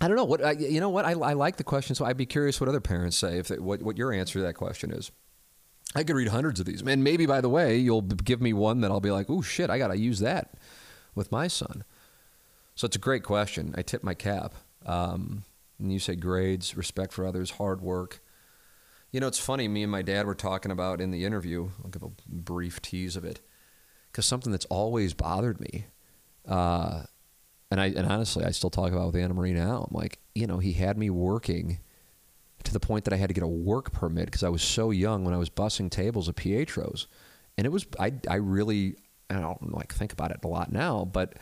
[0.00, 0.88] I don't know what I, you know.
[0.88, 3.38] What I, I like the question, so I'd be curious what other parents say.
[3.38, 5.10] If they, what what your answer to that question is.
[5.94, 6.82] I could read hundreds of these.
[6.82, 9.70] And maybe, by the way, you'll give me one that I'll be like, oh, shit,
[9.70, 10.54] I got to use that
[11.14, 11.84] with my son.
[12.74, 13.74] So it's a great question.
[13.76, 14.54] I tip my cap.
[14.84, 15.44] Um,
[15.78, 18.20] and you say grades, respect for others, hard work.
[19.10, 19.68] You know, it's funny.
[19.68, 21.70] Me and my dad were talking about in the interview.
[21.82, 23.40] I'll give a brief tease of it
[24.10, 25.86] because something that's always bothered me.
[26.46, 27.04] Uh,
[27.70, 29.88] and I and honestly, I still talk about with Anna Marie now.
[29.88, 31.78] I'm like, you know, he had me working
[32.64, 34.90] to the point that I had to get a work permit because I was so
[34.90, 37.06] young when I was bussing tables at Pietro's,
[37.56, 38.96] and it was I I really
[39.30, 41.34] I don't like think about it a lot now, but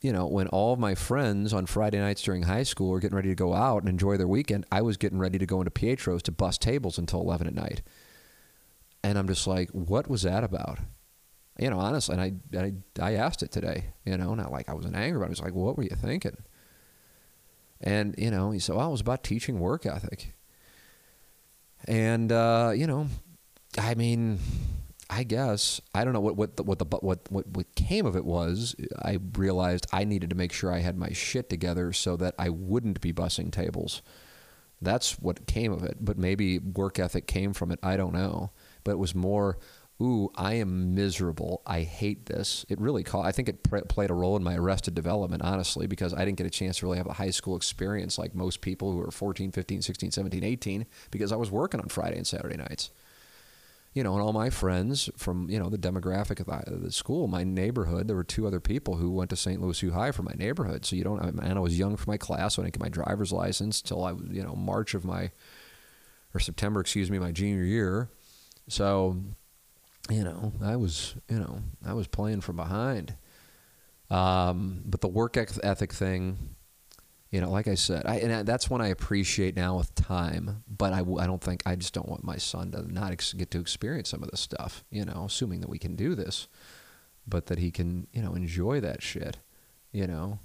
[0.00, 3.16] you know when all of my friends on Friday nights during high school were getting
[3.16, 5.70] ready to go out and enjoy their weekend, I was getting ready to go into
[5.70, 7.82] Pietro's to bust tables until eleven at night,
[9.02, 10.78] and I'm just like, what was that about?
[11.60, 14.74] you know, honestly, and I, I, I asked it today, you know, not like I
[14.74, 16.36] wasn't angry, but I was like, what were you thinking?
[17.82, 20.34] And, you know, he said, well, it was about teaching work ethic.
[21.86, 23.08] And, uh, you know,
[23.76, 24.38] I mean,
[25.12, 28.14] I guess I don't know what what the, what the what what what came of
[28.14, 28.76] it was.
[29.02, 32.48] I realized I needed to make sure I had my shit together so that I
[32.48, 34.02] wouldn't be bussing tables.
[34.80, 35.98] That's what came of it.
[36.00, 37.80] But maybe work ethic came from it.
[37.82, 38.52] I don't know.
[38.84, 39.58] But it was more,
[40.00, 41.60] ooh, I am miserable.
[41.66, 42.64] I hate this.
[42.68, 43.26] It really caught.
[43.26, 46.38] I think it pr- played a role in my arrested development, honestly, because I didn't
[46.38, 49.10] get a chance to really have a high school experience like most people who are
[49.10, 52.90] 14, 15, 16, 17, 18, because I was working on Friday and Saturday nights
[53.92, 57.26] you know, and all my friends from, you know, the demographic of the, the, school,
[57.26, 59.60] my neighborhood, there were two other people who went to St.
[59.60, 60.86] Louis U High from my neighborhood.
[60.86, 62.88] So you don't, and I was young for my class, so I didn't get my
[62.88, 65.32] driver's license till I you know, March of my,
[66.32, 68.08] or September, excuse me, my junior year.
[68.68, 69.16] So,
[70.08, 73.16] you know, I was, you know, I was playing from behind.
[74.08, 76.54] Um, but the work ethic thing,
[77.30, 80.64] you know, like I said, I, and that's when I appreciate now with time.
[80.68, 83.52] But I, I don't think I just don't want my son to not ex- get
[83.52, 84.84] to experience some of this stuff.
[84.90, 86.48] You know, assuming that we can do this,
[87.28, 89.38] but that he can, you know, enjoy that shit.
[89.92, 90.40] You know,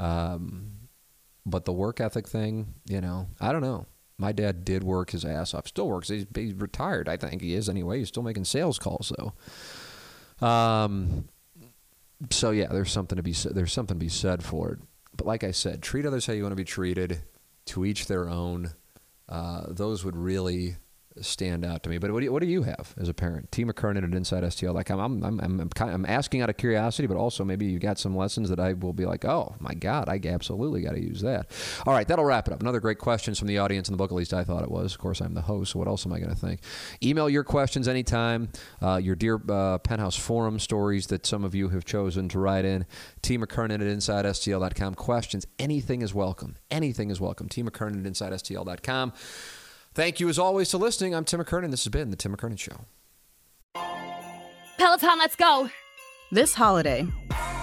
[0.00, 0.72] um,
[1.46, 3.86] but the work ethic thing, you know, I don't know.
[4.18, 5.66] My dad did work his ass off.
[5.66, 6.08] Still works.
[6.08, 7.08] He's, he's retired.
[7.08, 7.98] I think he is anyway.
[7.98, 10.44] He's still making sales calls though.
[10.44, 11.28] Um.
[12.30, 13.32] So yeah, there's something to be.
[13.32, 14.78] There's something to be said for it
[15.16, 17.22] but like I said, treat others how you want to be treated.
[17.68, 18.72] To each their own.
[19.26, 20.76] Uh, those would really
[21.20, 21.98] stand out to me.
[21.98, 23.52] But what do you, what do you have as a parent?
[23.52, 23.64] T.
[23.64, 24.98] McKernan at InsideSTL.com.
[24.98, 27.78] I'm, I'm, I'm, I'm, kind of, I'm asking out of curiosity, but also maybe you
[27.78, 31.00] got some lessons that I will be like, oh my God, I absolutely got to
[31.00, 31.50] use that.
[31.86, 32.60] All right, that'll wrap it up.
[32.60, 34.92] Another great questions from the audience in the book, at least I thought it was.
[34.94, 36.60] Of course, I'm the host, so what else am I going to think?
[37.02, 38.48] Email your questions anytime,
[38.82, 42.64] uh, your dear uh, Penthouse Forum stories that some of you have chosen to write
[42.64, 42.86] in.
[43.22, 43.38] T.
[43.38, 44.94] McKernan at InsideSTL.com.
[44.94, 46.56] Questions, anything is welcome.
[46.70, 47.48] Anything is welcome.
[47.48, 47.62] T.
[47.62, 49.12] McKernan at InsideSTL.com.
[49.94, 51.14] Thank you as always for listening.
[51.14, 51.70] I'm Tim McKernan.
[51.70, 52.86] This has been The Tim McKernan Show.
[54.76, 55.70] Peloton, let's go.
[56.32, 57.06] This holiday,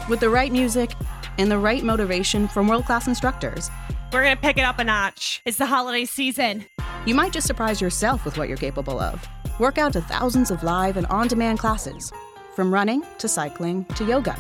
[0.07, 0.91] with the right music
[1.37, 3.69] and the right motivation from world class instructors,
[4.13, 5.41] we're going to pick it up a notch.
[5.45, 6.65] It's the holiday season.
[7.05, 9.21] You might just surprise yourself with what you're capable of.
[9.59, 12.13] Work out to thousands of live and on demand classes,
[12.55, 14.39] from running to cycling to yoga.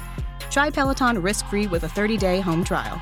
[0.49, 3.01] Try Peloton risk free with a 30 day home trial.